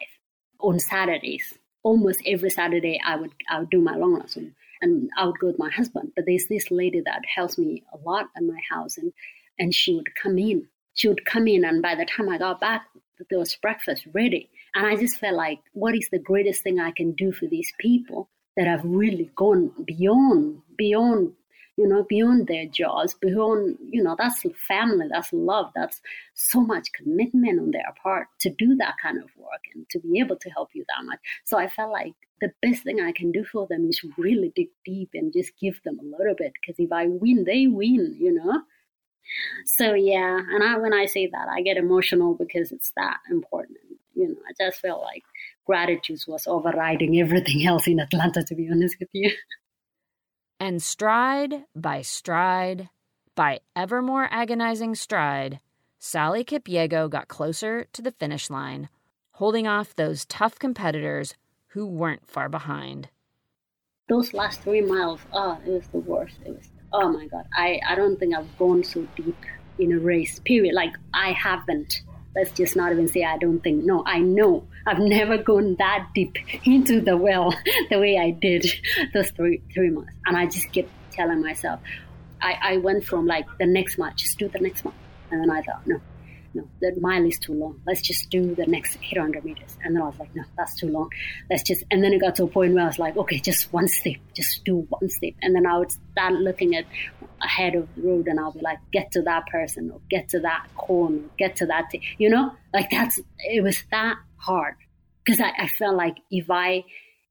On 0.60 0.80
Saturdays, 0.80 1.54
almost 1.84 2.22
every 2.26 2.50
Saturday, 2.50 3.00
I 3.06 3.16
would, 3.16 3.32
I 3.50 3.60
would 3.60 3.70
do 3.70 3.80
my 3.80 3.96
long 3.96 4.16
runs. 4.16 4.38
And 4.82 5.10
I 5.18 5.26
would 5.26 5.40
go 5.40 5.48
with 5.48 5.60
my 5.60 5.72
husband. 5.72 6.12
But 6.16 6.26
there's 6.28 6.48
this 6.48 6.70
lady 6.70 7.02
that 7.06 7.22
helps 7.34 7.58
me 7.58 7.84
a 7.94 7.98
lot 7.98 8.26
at 8.36 8.44
my 8.44 8.60
house. 8.70 8.98
And 8.98 9.14
and 9.60 9.74
she 9.74 9.96
would 9.96 10.16
come 10.22 10.38
in. 10.38 10.68
She 10.94 11.08
would 11.08 11.26
come 11.26 11.48
in, 11.48 11.64
and 11.64 11.82
by 11.82 11.96
the 11.96 12.06
time 12.06 12.30
I 12.30 12.38
got 12.38 12.60
back, 12.60 12.88
there 13.30 13.40
was 13.40 13.56
breakfast 13.56 14.08
ready. 14.14 14.50
And 14.76 14.86
I 14.86 14.96
just 14.96 15.18
felt 15.18 15.36
like, 15.36 15.60
what 15.74 15.96
is 15.96 16.10
the 16.12 16.20
greatest 16.20 16.64
thing 16.64 16.80
I 16.80 16.92
can 16.92 17.14
do 17.14 17.32
for 17.32 17.48
these 17.48 17.72
people 17.80 18.30
that 18.56 18.68
have 18.68 18.82
really 18.84 19.32
gone 19.36 19.72
beyond, 19.86 20.62
beyond, 20.78 21.34
you 21.78 21.88
know, 21.88 22.04
beyond 22.10 22.48
their 22.48 22.66
jobs, 22.66 23.14
beyond, 23.14 23.78
you 23.90 24.04
know, 24.04 24.16
that's 24.18 24.44
family, 24.68 25.08
that's 25.12 25.32
love, 25.32 25.72
that's 25.76 26.02
so 26.34 26.62
much 26.62 26.92
commitment 26.94 27.60
on 27.60 27.72
their 27.72 27.94
part 28.02 28.28
to 28.40 28.50
do 28.50 28.76
that 28.78 28.96
kind 29.02 29.18
of 29.18 29.30
work 29.38 29.62
and 29.76 29.88
to 29.92 30.00
be 30.00 30.20
able 30.20 30.36
to 30.38 30.50
help 30.50 30.70
you 30.74 30.84
that 30.88 31.06
much. 31.06 31.20
So 31.46 31.58
I 31.58 31.68
felt 31.68 31.92
like 31.92 32.14
the 32.42 32.52
best 32.64 32.84
thing 32.84 33.00
I 33.00 33.12
can 33.12 33.32
do 33.32 33.44
for 33.44 33.68
them 33.68 33.88
is 33.88 34.04
really 34.18 34.52
dig 34.56 34.70
deep 34.86 35.10
and 35.14 35.32
just 35.32 35.54
give 35.60 35.80
them 35.84 36.00
a 36.00 36.18
little 36.18 36.36
bit. 36.36 36.54
Because 36.54 36.80
if 36.80 36.92
I 36.92 37.08
win, 37.08 37.44
they 37.46 37.68
win, 37.68 38.18
you 38.20 38.34
know? 38.34 38.62
So 39.66 39.94
yeah, 39.94 40.40
and 40.40 40.64
I, 40.64 40.78
when 40.78 40.94
I 40.94 41.06
say 41.06 41.28
that, 41.28 41.48
I 41.50 41.62
get 41.62 41.78
emotional 41.78 42.36
because 42.36 42.72
it's 42.72 42.92
that 42.96 43.18
important. 43.30 43.78
You 44.16 44.30
know, 44.30 44.36
I 44.50 44.54
just 44.60 44.82
felt 44.82 45.02
like 45.02 45.24
gratitude 45.66 46.20
was 46.28 46.48
overriding 46.48 47.20
everything 47.20 47.66
else 47.66 47.88
in 47.88 48.00
Atlanta, 48.00 48.44
to 48.44 48.56
be 48.56 48.70
honest 48.72 48.98
with 49.00 49.10
you. 49.14 49.32
And 50.60 50.82
stride 50.82 51.66
by 51.76 52.02
stride, 52.02 52.90
by 53.36 53.60
ever 53.76 54.02
more 54.02 54.28
agonizing 54.32 54.96
stride, 54.96 55.60
Sally 56.00 56.44
Kipyego 56.44 57.10
got 57.10 57.28
closer 57.28 57.86
to 57.94 58.02
the 58.02 58.12
finish 58.12 58.50
line, 58.50 58.90
holding 59.34 59.68
off 59.68 59.96
those 59.96 60.26
tough 60.26 60.58
competitors 60.58 61.36
who 61.68 61.86
weren't 61.86 62.28
far 62.28 62.50
behind. 62.50 63.10
Those 64.10 64.34
last 64.34 64.62
three 64.62 64.82
miles, 64.82 65.20
oh, 65.34 65.60
it 65.66 65.70
was 65.70 65.88
the 65.90 66.00
worst. 66.00 66.38
It 66.46 66.56
was 66.56 66.70
oh 66.94 67.12
my 67.12 67.28
god 67.28 67.46
i 67.54 67.80
i 67.88 67.96
don't 67.96 68.18
think 68.20 68.36
i've 68.36 68.58
gone 68.58 68.84
so 68.84 69.06
deep 69.16 69.36
in 69.80 69.92
a 69.94 70.00
race 70.00 70.40
period. 70.40 70.74
Like 70.74 70.94
i 71.14 71.32
haven't. 71.32 72.02
Let's 72.36 72.52
just 72.52 72.76
not 72.76 72.92
even 72.92 73.08
say 73.08 73.24
i 73.24 73.38
don't 73.38 73.60
think. 73.60 73.84
No 73.84 74.04
i 74.06 74.20
know. 74.20 74.68
I've 74.86 75.00
never 75.00 75.38
gone 75.38 75.76
that 75.80 76.10
deep 76.14 76.38
into 76.66 77.02
the 77.02 77.18
well 77.18 77.54
the 77.90 78.00
way 78.00 78.18
i 78.18 78.32
did 78.32 78.66
those 79.14 79.32
three 79.32 79.62
three 79.74 79.90
months. 79.90 80.14
And 80.26 80.38
i 80.38 80.46
just 80.46 80.72
kept 80.72 80.90
telling 81.12 81.42
myself 81.42 81.80
i 82.42 82.54
i 82.62 82.78
went 82.78 83.04
from 83.04 83.26
like 83.26 83.46
the 83.58 83.66
next 83.66 83.98
month 83.98 84.18
just 84.18 84.38
do 84.38 84.48
the 84.48 84.60
next 84.60 84.86
month 84.86 84.98
and 85.32 85.42
then 85.42 85.50
i 85.50 85.62
thought 85.62 85.82
no 85.88 86.00
no, 86.54 86.68
the 86.82 87.00
mile 87.00 87.26
is 87.26 87.40
too 87.40 87.54
long. 87.54 87.82
Let's 87.86 88.02
just 88.02 88.30
do 88.30 88.56
the 88.56 88.66
next 88.66 88.98
800 89.12 89.44
meters. 89.46 89.78
And 89.84 89.96
then 89.96 90.02
I 90.02 90.08
was 90.08 90.20
like, 90.20 90.36
no, 90.36 90.44
that's 90.58 90.76
too 90.76 90.88
long. 90.88 91.10
Let's 91.50 91.64
just, 91.64 91.84
and 91.92 92.04
then 92.04 92.14
it 92.14 92.22
got 92.22 92.36
to 92.36 92.44
a 92.44 92.48
point 92.48 92.74
where 92.74 92.84
I 92.84 92.88
was 92.88 93.00
like, 93.00 93.18
okay, 93.18 93.40
just 93.40 93.72
one 93.72 93.88
step, 93.88 94.16
just 94.34 94.64
do 94.64 94.88
one 94.90 95.10
step. 95.10 95.34
And 95.42 95.56
then 95.56 95.66
I 95.66 95.78
would 95.78 95.92
start 95.92 96.34
looking 96.34 96.76
at 96.76 96.86
ahead 97.42 97.76
of 97.76 97.88
the 97.96 98.02
road 98.02 98.28
and 98.28 98.40
I'll 98.40 98.52
be 98.52 98.62
like, 98.62 98.80
get 98.92 99.12
to 99.12 99.22
that 99.24 99.48
person 99.48 99.92
or 99.92 100.02
get 100.10 100.30
to 100.30 100.40
that 100.40 100.68
corner, 100.76 101.22
get 101.38 101.58
to 101.58 101.66
that, 101.68 101.92
thing. 101.92 102.02
you 102.18 102.30
know, 102.30 102.54
like 102.74 102.90
that's, 102.90 103.20
it 103.40 103.64
was 103.64 103.84
that 103.92 104.16
hard 104.38 104.76
because 105.24 105.40
I, 105.40 105.52
I 105.64 105.68
felt 105.68 105.96
like 105.96 106.18
if 106.32 106.50
I, 106.50 106.84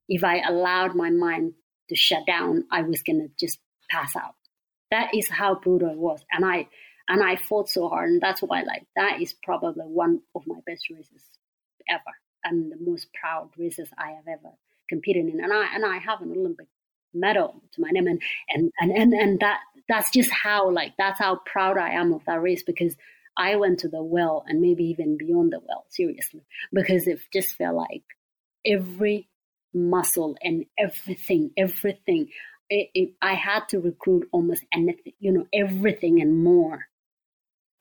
if 0.07 0.23
I 0.23 0.39
allowed 0.47 0.95
my 0.95 1.09
mind 1.09 1.53
to 1.89 1.95
shut 1.95 2.25
down, 2.25 2.65
I 2.71 2.83
was 2.83 3.01
going 3.01 3.19
to 3.19 3.45
just 3.45 3.59
pass 3.89 4.15
out. 4.15 4.35
That 4.91 5.13
is 5.13 5.27
how 5.27 5.55
brutal 5.55 5.89
it 5.89 5.97
was. 5.97 6.23
And 6.31 6.45
I, 6.45 6.67
and 7.07 7.23
I 7.23 7.35
fought 7.35 7.69
so 7.69 7.89
hard, 7.89 8.09
and 8.09 8.21
that's 8.21 8.41
why 8.41 8.63
like 8.63 8.85
that 8.95 9.21
is 9.21 9.33
probably 9.43 9.85
one 9.85 10.21
of 10.35 10.43
my 10.45 10.59
best 10.65 10.89
races 10.89 11.23
ever, 11.89 12.01
and 12.43 12.71
the 12.71 12.77
most 12.79 13.07
proud 13.19 13.49
races 13.57 13.89
I 13.97 14.11
have 14.11 14.27
ever 14.27 14.53
competed 14.89 15.25
in. 15.27 15.41
And 15.41 15.53
I 15.53 15.73
and 15.73 15.85
I 15.85 15.97
have 15.97 16.21
an 16.21 16.31
Olympic 16.31 16.67
medal 17.13 17.61
to 17.73 17.81
my 17.81 17.89
name, 17.89 18.07
and 18.07 18.21
and 18.49 18.71
and 18.79 18.91
and, 18.91 19.13
and 19.13 19.39
that 19.39 19.59
that's 19.87 20.11
just 20.11 20.31
how 20.31 20.69
like 20.69 20.93
that's 20.97 21.19
how 21.19 21.39
proud 21.45 21.77
I 21.77 21.91
am 21.91 22.13
of 22.13 22.23
that 22.25 22.41
race 22.41 22.63
because 22.63 22.95
I 23.37 23.55
went 23.55 23.79
to 23.79 23.87
the 23.87 24.03
well 24.03 24.43
and 24.47 24.61
maybe 24.61 24.85
even 24.85 25.17
beyond 25.17 25.53
the 25.53 25.59
well, 25.59 25.85
seriously, 25.89 26.41
because 26.73 27.07
it 27.07 27.19
just 27.31 27.55
felt 27.55 27.75
like 27.75 28.03
every 28.65 29.29
muscle 29.73 30.35
and 30.41 30.65
everything, 30.77 31.51
everything. 31.55 32.29
It, 32.69 32.89
it, 32.93 33.09
I 33.21 33.35
had 33.35 33.69
to 33.69 33.79
recruit 33.79 34.27
almost 34.33 34.65
anything, 34.73 35.13
you 35.19 35.31
know, 35.31 35.47
everything 35.53 36.19
and 36.19 36.43
more 36.43 36.87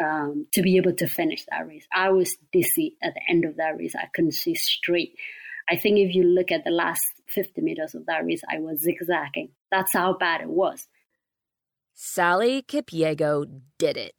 um, 0.03 0.47
to 0.53 0.63
be 0.63 0.77
able 0.77 0.95
to 0.95 1.07
finish 1.07 1.45
that 1.51 1.67
race. 1.67 1.87
I 1.93 2.11
was 2.11 2.37
dizzy 2.53 2.97
at 3.03 3.15
the 3.15 3.23
end 3.29 3.45
of 3.45 3.57
that 3.57 3.77
race. 3.77 3.95
I 3.95 4.07
couldn't 4.15 4.33
see 4.33 4.55
straight. 4.55 5.17
I 5.69 5.77
think 5.77 5.99
if 5.99 6.15
you 6.15 6.23
look 6.23 6.53
at 6.53 6.65
the 6.65 6.71
last 6.71 7.07
50 7.29 7.61
meters 7.61 7.95
of 7.95 8.07
that 8.07 8.25
race, 8.25 8.43
I 8.49 8.61
was 8.61 8.81
zigzagging. 8.81 9.51
That's 9.71 9.93
how 9.93 10.17
bad 10.17 10.43
it 10.43 10.49
was. 10.49 10.87
Sally 11.95 12.63
Kipyego 12.63 13.47
did 13.79 13.97
it. 13.97 14.15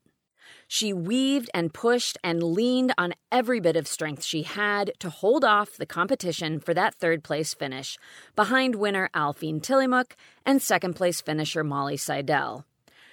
She 0.68 0.92
weaved 0.92 1.50
and 1.54 1.74
pushed 1.74 2.18
and 2.24 2.44
leaned 2.44 2.94
on 2.98 3.14
every 3.32 3.62
bit 3.62 3.78
of 3.78 3.88
strength 3.88 4.24
she 4.24 4.44
had 4.44 4.92
to 5.00 5.10
hold 5.10 5.46
off 5.46 5.78
the 5.78 5.86
competition 5.86 6.60
for 6.60 6.74
that 6.74 6.96
third 6.96 7.24
place 7.24 7.54
finish 7.54 7.98
behind 8.36 8.76
winner 8.76 9.10
Aliphine 9.14 9.62
Tuliamuk 9.62 10.14
and 10.46 10.62
second 10.62 10.96
place 10.96 11.22
finisher 11.22 11.64
Molly 11.64 11.96
Seidel. 11.96 12.66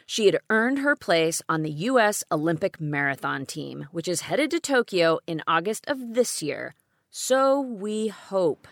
She 0.06 0.26
had 0.26 0.38
earned 0.50 0.80
her 0.80 0.94
place 0.94 1.40
on 1.48 1.62
the 1.62 1.70
U.S. 1.70 2.24
Olympic 2.30 2.80
marathon 2.80 3.46
team, 3.46 3.88
which 3.90 4.06
is 4.06 4.22
headed 4.22 4.50
to 4.50 4.60
Tokyo 4.60 5.18
in 5.26 5.42
August 5.46 5.86
of 5.88 6.14
this 6.14 6.42
year. 6.42 6.74
So 7.10 7.60
we 7.60 8.08
hope. 8.08 8.68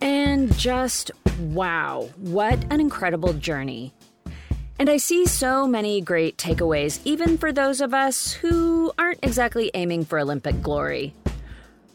And 0.00 0.54
just 0.56 1.10
wow, 1.38 2.08
what 2.16 2.64
an 2.70 2.80
incredible 2.80 3.32
journey. 3.32 3.94
And 4.78 4.88
I 4.90 4.96
see 4.96 5.26
so 5.26 5.66
many 5.66 6.00
great 6.00 6.36
takeaways, 6.36 7.00
even 7.04 7.38
for 7.38 7.52
those 7.52 7.80
of 7.80 7.94
us 7.94 8.32
who 8.32 8.92
aren't 8.98 9.20
exactly 9.22 9.70
aiming 9.74 10.04
for 10.04 10.18
Olympic 10.18 10.60
glory. 10.62 11.14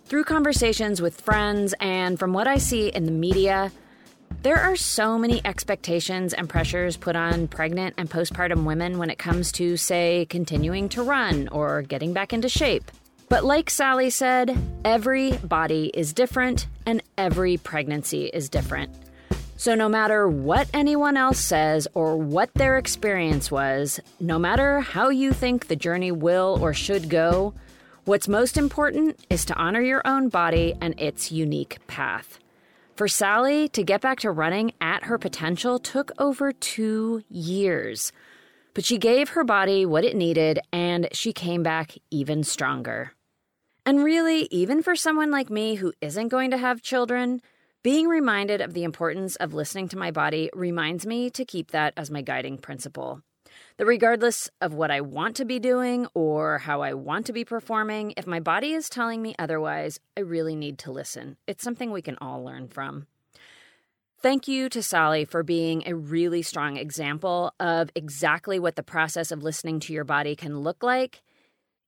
Through 0.08 0.24
conversations 0.24 1.02
with 1.02 1.20
friends 1.20 1.76
and 1.82 2.18
from 2.18 2.32
what 2.32 2.48
I 2.48 2.60
see 2.60 2.88
in 2.88 3.04
the 3.04 3.12
media, 3.12 3.74
there 4.42 4.56
are 4.56 4.78
so 4.78 5.20
many 5.20 5.42
expectations 5.44 6.34
and 6.34 6.48
pressures 6.48 6.96
put 6.96 7.18
on 7.18 7.50
pregnant 7.50 7.96
and 7.98 8.10
postpartum 8.10 8.64
women 8.64 9.00
when 9.00 9.10
it 9.10 9.18
comes 9.18 9.52
to, 9.54 9.76
say, 9.76 10.26
continuing 10.30 10.88
to 10.90 11.04
run 11.04 11.50
or 11.50 11.82
getting 11.82 12.14
back 12.14 12.32
into 12.32 12.48
shape. 12.48 12.90
But 13.28 13.44
like 13.44 13.70
Sally 13.70 14.10
said, 14.10 14.58
every 14.86 15.34
body 15.40 15.92
is 15.94 16.14
different 16.14 16.68
and 16.86 17.04
every 17.18 17.58
pregnancy 17.58 18.28
is 18.28 18.48
different. 18.48 18.96
So, 19.58 19.76
no 19.76 19.90
matter 19.90 20.30
what 20.30 20.70
anyone 20.74 21.18
else 21.18 21.40
says 21.40 21.86
or 21.94 22.16
what 22.16 22.54
their 22.54 22.78
experience 22.78 23.52
was, 23.52 24.00
no 24.22 24.40
matter 24.40 24.80
how 24.80 25.10
you 25.10 25.34
think 25.34 25.68
the 25.68 25.76
journey 25.76 26.14
will 26.14 26.60
or 26.62 26.74
should 26.74 27.10
go, 27.10 27.54
What's 28.08 28.30
most 28.30 28.56
important 28.56 29.20
is 29.30 29.44
to 29.44 29.56
honor 29.56 29.82
your 29.82 30.02
own 30.06 30.30
body 30.30 30.74
and 30.80 30.98
its 30.98 31.30
unique 31.30 31.86
path. 31.88 32.40
For 32.96 33.10
Sally, 33.10 33.68
to 33.68 33.84
get 33.84 34.00
back 34.00 34.22
to 34.22 34.32
running 34.32 34.72
at 34.80 35.04
her 35.04 35.18
potential 35.18 35.78
took 35.78 36.14
over 36.18 36.54
two 36.54 37.24
years. 37.30 38.14
But 38.74 38.86
she 38.86 38.98
gave 38.98 39.28
her 39.32 39.44
body 39.44 39.86
what 39.86 40.06
it 40.06 40.16
needed 40.16 40.60
and 40.72 41.10
she 41.12 41.34
came 41.34 41.64
back 41.64 41.96
even 42.10 42.46
stronger. 42.46 43.12
And 43.86 44.02
really, 44.02 44.48
even 44.52 44.82
for 44.82 44.96
someone 44.96 45.30
like 45.30 45.50
me 45.50 45.76
who 45.76 45.92
isn't 46.00 46.30
going 46.30 46.52
to 46.52 46.58
have 46.58 46.82
children, 46.82 47.42
being 47.84 48.08
reminded 48.08 48.62
of 48.62 48.74
the 48.74 48.86
importance 48.86 49.36
of 49.36 49.54
listening 49.54 49.90
to 49.90 49.98
my 49.98 50.12
body 50.12 50.50
reminds 50.54 51.06
me 51.06 51.30
to 51.32 51.44
keep 51.44 51.72
that 51.72 51.94
as 51.98 52.10
my 52.10 52.22
guiding 52.22 52.58
principle. 52.58 53.22
That 53.78 53.86
regardless 53.86 54.50
of 54.60 54.74
what 54.74 54.90
I 54.90 55.02
want 55.02 55.36
to 55.36 55.46
be 55.46 55.60
doing 55.60 56.08
or 56.16 56.58
how 56.58 56.82
I 56.82 56.96
want 56.96 57.28
to 57.28 57.34
be 57.34 57.46
performing, 57.46 58.14
if 58.18 58.26
my 58.26 58.40
body 58.40 58.72
is 58.72 58.90
telling 58.90 59.22
me 59.22 59.36
otherwise, 59.38 60.00
I 60.18 60.22
really 60.22 60.56
need 60.56 60.80
to 60.80 60.92
listen. 60.92 61.38
It's 61.46 61.64
something 61.64 61.92
we 61.92 62.02
can 62.02 62.18
all 62.20 62.44
learn 62.44 62.70
from. 62.70 63.06
Thank 64.20 64.48
you 64.48 64.68
to 64.70 64.82
Sally 64.82 65.26
for 65.26 65.44
being 65.44 65.84
a 65.86 65.94
really 65.94 66.42
strong 66.42 66.76
example 66.76 67.54
of 67.60 67.92
exactly 67.94 68.58
what 68.58 68.76
the 68.76 68.82
process 68.82 69.32
of 69.32 69.44
listening 69.44 69.80
to 69.82 69.94
your 69.94 70.04
body 70.04 70.36
can 70.36 70.62
look 70.62 70.82
like, 70.82 71.22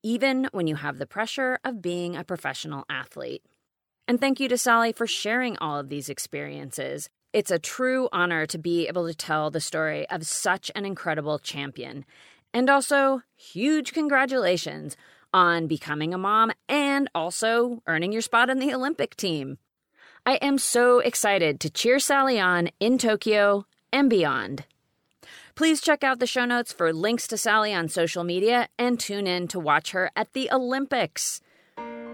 even 0.04 0.48
when 0.52 0.68
you 0.68 0.76
have 0.76 1.00
the 1.00 1.08
pressure 1.08 1.58
of 1.64 1.82
being 1.82 2.16
a 2.16 2.24
professional 2.24 2.86
athlete. 2.88 3.44
And 4.08 4.20
thank 4.20 4.40
you 4.40 4.48
to 4.50 4.60
Sally 4.60 4.92
for 4.92 5.08
sharing 5.08 5.58
all 5.58 5.80
of 5.80 5.90
these 5.90 6.08
experiences. 6.08 7.10
It's 7.32 7.52
a 7.52 7.60
true 7.60 8.10
honor 8.12 8.48
to 8.48 8.58
be 8.58 8.88
able 8.88 9.08
to 9.08 9.14
tell 9.14 9.52
the 9.52 9.62
story 9.62 10.10
of 10.10 10.26
such 10.26 10.72
an 10.74 10.84
incredible 10.84 11.38
champion. 11.38 12.06
And 12.56 12.72
also, 12.72 13.22
huge 13.36 13.94
congratulations 13.94 14.98
on 15.32 15.68
becoming 15.68 16.12
a 16.12 16.18
mom 16.18 16.52
and 16.68 17.08
also 17.14 17.84
earning 17.86 18.12
your 18.12 18.24
spot 18.24 18.50
on 18.50 18.58
the 18.58 18.74
Olympic 18.74 19.16
team. 19.16 19.60
I 20.26 20.36
am 20.38 20.58
so 20.58 21.00
excited 21.00 21.60
to 21.60 21.70
cheer 21.70 22.00
Sally 22.00 22.40
on 22.40 22.72
in 22.80 22.98
Tokyo 22.98 23.68
and 23.94 24.10
beyond. 24.10 24.66
Please 25.54 25.82
check 25.82 26.04
out 26.04 26.20
the 26.20 26.26
show 26.26 26.46
notes 26.46 26.74
for 26.74 26.92
links 26.92 27.28
to 27.28 27.38
Sally 27.38 27.74
on 27.76 27.90
social 27.90 28.24
media 28.24 28.70
and 28.80 29.00
tune 29.00 29.28
in 29.28 29.48
to 29.50 29.60
watch 29.60 29.92
her 29.92 30.10
at 30.16 30.34
the 30.34 30.50
Olympics. 30.52 31.42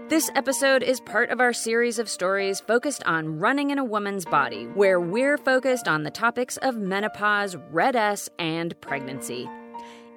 This 0.08 0.30
episode 0.36 0.84
is 0.84 1.00
part 1.00 1.30
of 1.30 1.40
our 1.40 1.52
series 1.52 1.98
of 1.98 2.08
stories 2.08 2.60
focused 2.60 3.02
on 3.06 3.40
running 3.40 3.70
in 3.70 3.78
a 3.80 3.84
woman's 3.84 4.24
body, 4.24 4.66
where 4.66 5.00
we're 5.00 5.36
focused 5.36 5.88
on 5.88 6.04
the 6.04 6.12
topics 6.12 6.56
of 6.58 6.76
menopause, 6.76 7.56
RED-S, 7.72 8.30
and 8.38 8.80
pregnancy. 8.80 9.50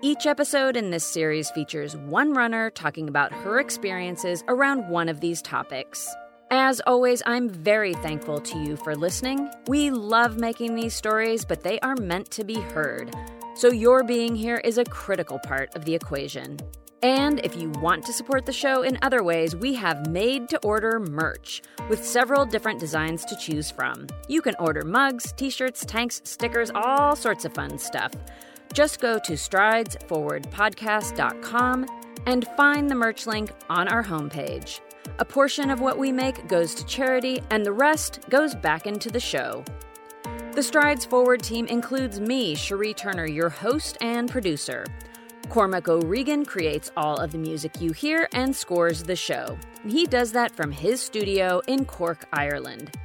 Each 0.04 0.28
episode 0.28 0.78
in 0.78 0.92
this 0.92 1.04
series 1.04 1.50
features 1.50 1.98
one 1.98 2.34
runner 2.34 2.70
talking 2.70 3.10
about 3.10 3.34
her 3.34 3.60
experiences 3.60 4.44
around 4.48 4.88
one 4.88 5.10
of 5.10 5.22
these 5.22 5.42
topics. 5.42 6.08
As 6.52 6.80
always, 6.86 7.24
I'm 7.26 7.50
very 7.50 7.96
thankful 7.96 8.40
to 8.42 8.60
you 8.60 8.76
for 8.76 8.96
listening. 8.96 9.50
We 9.68 9.90
love 9.90 10.38
making 10.38 10.76
these 10.76 10.94
stories, 10.94 11.46
but 11.46 11.64
they 11.64 11.80
are 11.80 11.96
meant 11.96 12.30
to 12.32 12.44
be 12.44 12.60
heard. 12.60 13.12
So, 13.56 13.72
your 13.72 14.04
being 14.04 14.36
here 14.36 14.58
is 14.58 14.78
a 14.78 14.86
critical 14.86 15.40
part 15.40 15.74
of 15.76 15.86
the 15.86 15.96
equation. 15.96 16.60
And 17.02 17.40
if 17.46 17.56
you 17.56 17.70
want 17.70 18.06
to 18.06 18.14
support 18.14 18.46
the 18.46 18.52
show 18.52 18.84
in 18.84 19.00
other 19.02 19.24
ways, 19.24 19.56
we 19.56 19.74
have 19.76 20.10
made 20.10 20.50
to 20.50 20.60
order 20.66 21.00
merch 21.00 21.62
with 21.88 22.04
several 22.04 22.46
different 22.46 22.78
designs 22.80 23.24
to 23.26 23.38
choose 23.38 23.72
from. 23.72 24.08
You 24.28 24.42
can 24.42 24.56
order 24.60 24.84
mugs, 24.84 25.32
t 25.32 25.50
shirts, 25.50 25.86
tanks, 25.86 26.22
stickers, 26.26 26.70
all 26.76 27.16
sorts 27.16 27.46
of 27.46 27.54
fun 27.54 27.78
stuff. 27.78 28.12
Just 28.74 29.00
go 29.00 29.18
to 29.20 29.34
stridesforwardpodcast.com 29.34 31.86
and 32.26 32.48
find 32.58 32.90
the 32.90 32.96
merch 32.96 33.26
link 33.26 33.52
on 33.70 33.88
our 33.88 34.04
homepage. 34.04 34.82
A 35.20 35.26
portion 35.26 35.70
of 35.70 35.80
what 35.80 35.98
we 35.98 36.12
make 36.12 36.48
goes 36.48 36.76
to 36.76 36.86
charity, 36.86 37.42
and 37.50 37.66
the 37.66 37.72
rest 37.72 38.20
goes 38.30 38.54
back 38.54 38.86
into 38.86 39.10
the 39.10 39.20
show. 39.20 39.64
The 40.54 40.64
Strides 40.64 41.06
Forward 41.06 41.42
team 41.42 41.66
includes 41.68 42.20
me, 42.20 42.56
Cherie 42.56 42.94
Turner, 42.94 43.26
your 43.26 43.50
host 43.50 43.98
and 44.02 44.30
producer. 44.30 44.86
Cormac 45.50 45.90
O'Regan 45.90 46.46
creates 46.46 46.92
all 46.96 47.18
of 47.18 47.32
the 47.32 47.40
music 47.40 47.82
you 47.82 47.92
hear 47.92 48.30
and 48.34 48.56
scores 48.56 49.02
the 49.02 49.16
show. 49.16 49.58
He 49.84 50.06
does 50.06 50.32
that 50.34 50.56
from 50.56 50.72
his 50.72 51.02
studio 51.02 51.60
in 51.66 51.86
Cork, 51.86 52.28
Ireland. 52.32 52.96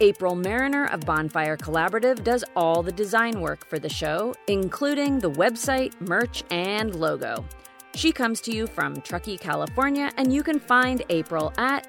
April 0.00 0.34
Mariner 0.34 0.86
of 0.86 1.02
Bonfire 1.02 1.58
Collaborative 1.58 2.24
does 2.24 2.42
all 2.56 2.82
the 2.82 2.90
design 2.90 3.42
work 3.42 3.66
for 3.66 3.78
the 3.78 3.90
show, 3.90 4.34
including 4.46 5.18
the 5.18 5.32
website, 5.32 5.92
merch, 6.00 6.42
and 6.50 6.94
logo. 6.94 7.44
She 7.94 8.12
comes 8.12 8.40
to 8.42 8.50
you 8.50 8.66
from 8.66 9.02
Truckee, 9.02 9.36
California, 9.36 10.10
and 10.16 10.32
you 10.32 10.42
can 10.42 10.58
find 10.58 11.02
April 11.10 11.52
at 11.58 11.86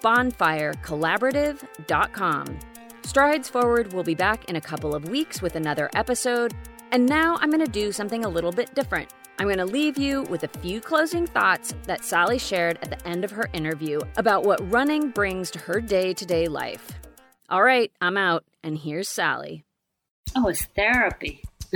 bonfirecollaborative.com. 0.00 2.58
Strides 3.02 3.50
Forward 3.50 3.92
will 3.92 4.04
be 4.04 4.14
back 4.14 4.46
in 4.46 4.56
a 4.56 4.60
couple 4.60 4.94
of 4.94 5.10
weeks 5.10 5.42
with 5.42 5.54
another 5.54 5.90
episode, 5.94 6.54
and 6.90 7.06
now 7.06 7.36
I'm 7.40 7.50
going 7.50 7.64
to 7.64 7.70
do 7.70 7.92
something 7.92 8.24
a 8.24 8.28
little 8.28 8.50
bit 8.50 8.74
different. 8.74 9.12
I'm 9.38 9.46
going 9.46 9.58
to 9.58 9.66
leave 9.66 9.98
you 9.98 10.22
with 10.22 10.44
a 10.44 10.48
few 10.48 10.80
closing 10.80 11.26
thoughts 11.26 11.74
that 11.84 12.04
Sally 12.04 12.38
shared 12.38 12.78
at 12.82 12.90
the 12.90 13.08
end 13.08 13.24
of 13.24 13.32
her 13.32 13.50
interview 13.52 14.00
about 14.16 14.44
what 14.44 14.72
running 14.72 15.10
brings 15.10 15.50
to 15.52 15.58
her 15.58 15.80
day 15.80 16.14
to 16.14 16.24
day 16.24 16.46
life. 16.46 16.92
All 17.48 17.62
right, 17.62 17.90
I'm 18.00 18.16
out, 18.16 18.44
and 18.62 18.78
here's 18.78 19.08
Sally. 19.08 19.64
Oh, 20.36 20.48
it's 20.48 20.64
therapy. 20.76 21.42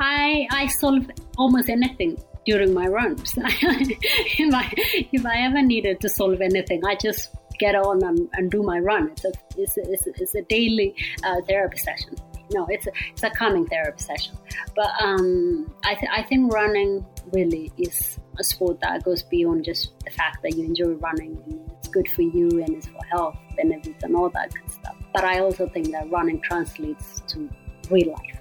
I 0.00 0.48
I 0.50 0.66
solve 0.80 1.10
almost 1.36 1.68
anything 1.68 2.16
during 2.46 2.72
my 2.72 2.86
runs. 2.86 3.34
if 3.36 4.54
I 4.54 4.72
if 5.12 5.26
I 5.26 5.42
ever 5.42 5.62
needed 5.62 6.00
to 6.00 6.08
solve 6.08 6.40
anything, 6.40 6.82
I 6.86 6.96
just 6.96 7.30
get 7.58 7.74
on 7.74 8.02
and, 8.02 8.28
and 8.32 8.50
do 8.50 8.62
my 8.62 8.78
run. 8.78 9.10
It's 9.10 9.24
a 9.24 9.32
it's 9.56 9.76
a, 10.06 10.10
it's 10.16 10.34
a, 10.34 10.42
daily 10.42 10.94
uh, 11.22 11.40
therapy 11.46 11.78
session. 11.78 12.16
No, 12.52 12.66
it's 12.68 12.86
a 12.86 12.92
it's 13.12 13.22
a 13.22 13.30
calming 13.30 13.66
therapy 13.66 14.00
session. 14.02 14.36
But 14.74 14.90
um, 15.00 15.72
I 15.84 15.94
th- 15.94 16.10
I 16.12 16.22
think 16.22 16.52
running 16.52 17.04
really 17.32 17.72
is 17.78 18.18
a 18.38 18.44
sport 18.44 18.80
that 18.80 19.02
goes 19.04 19.22
beyond 19.22 19.64
just 19.64 19.92
the 20.04 20.10
fact 20.10 20.42
that 20.42 20.56
you 20.56 20.64
enjoy 20.64 20.92
running 20.94 21.38
and 21.46 21.70
it's 21.78 21.88
good 21.88 22.08
for 22.08 22.22
you 22.22 22.48
and 22.62 22.70
it's 22.70 22.86
for 22.86 23.04
health 23.04 23.36
benefits 23.56 24.02
and 24.02 24.16
all 24.16 24.28
that 24.30 24.52
good 24.52 24.70
stuff. 24.70 24.96
But 25.12 25.24
I 25.24 25.40
also 25.40 25.68
think 25.68 25.90
that 25.92 26.10
running 26.10 26.40
translates 26.40 27.20
to 27.28 27.48
real 27.90 28.12
life. 28.12 28.40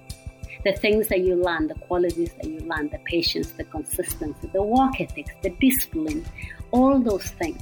The 0.66 0.74
things 0.74 1.10
that 1.10 1.20
you 1.20 1.36
learn, 1.36 1.68
the 1.68 1.76
qualities 1.76 2.34
that 2.42 2.50
you 2.50 2.60
learn, 2.60 2.90
the 2.90 3.00
patience, 3.06 3.52
the 3.52 3.66
consistency, 3.66 4.50
the 4.54 4.64
work 4.64 5.00
ethics, 5.02 5.32
the 5.42 5.50
discipline, 5.62 6.26
all 6.72 7.00
those 7.00 7.28
things 7.32 7.62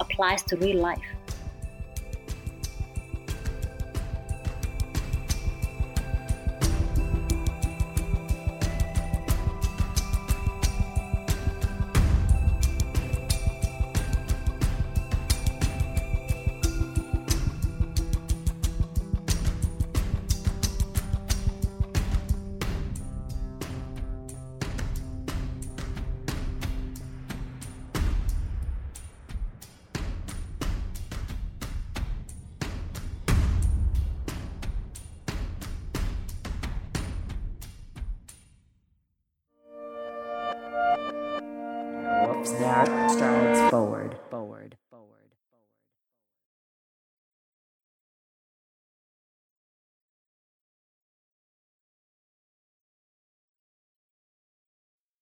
applies 0.00 0.42
to 0.44 0.56
real 0.56 0.78
life. 0.78 0.98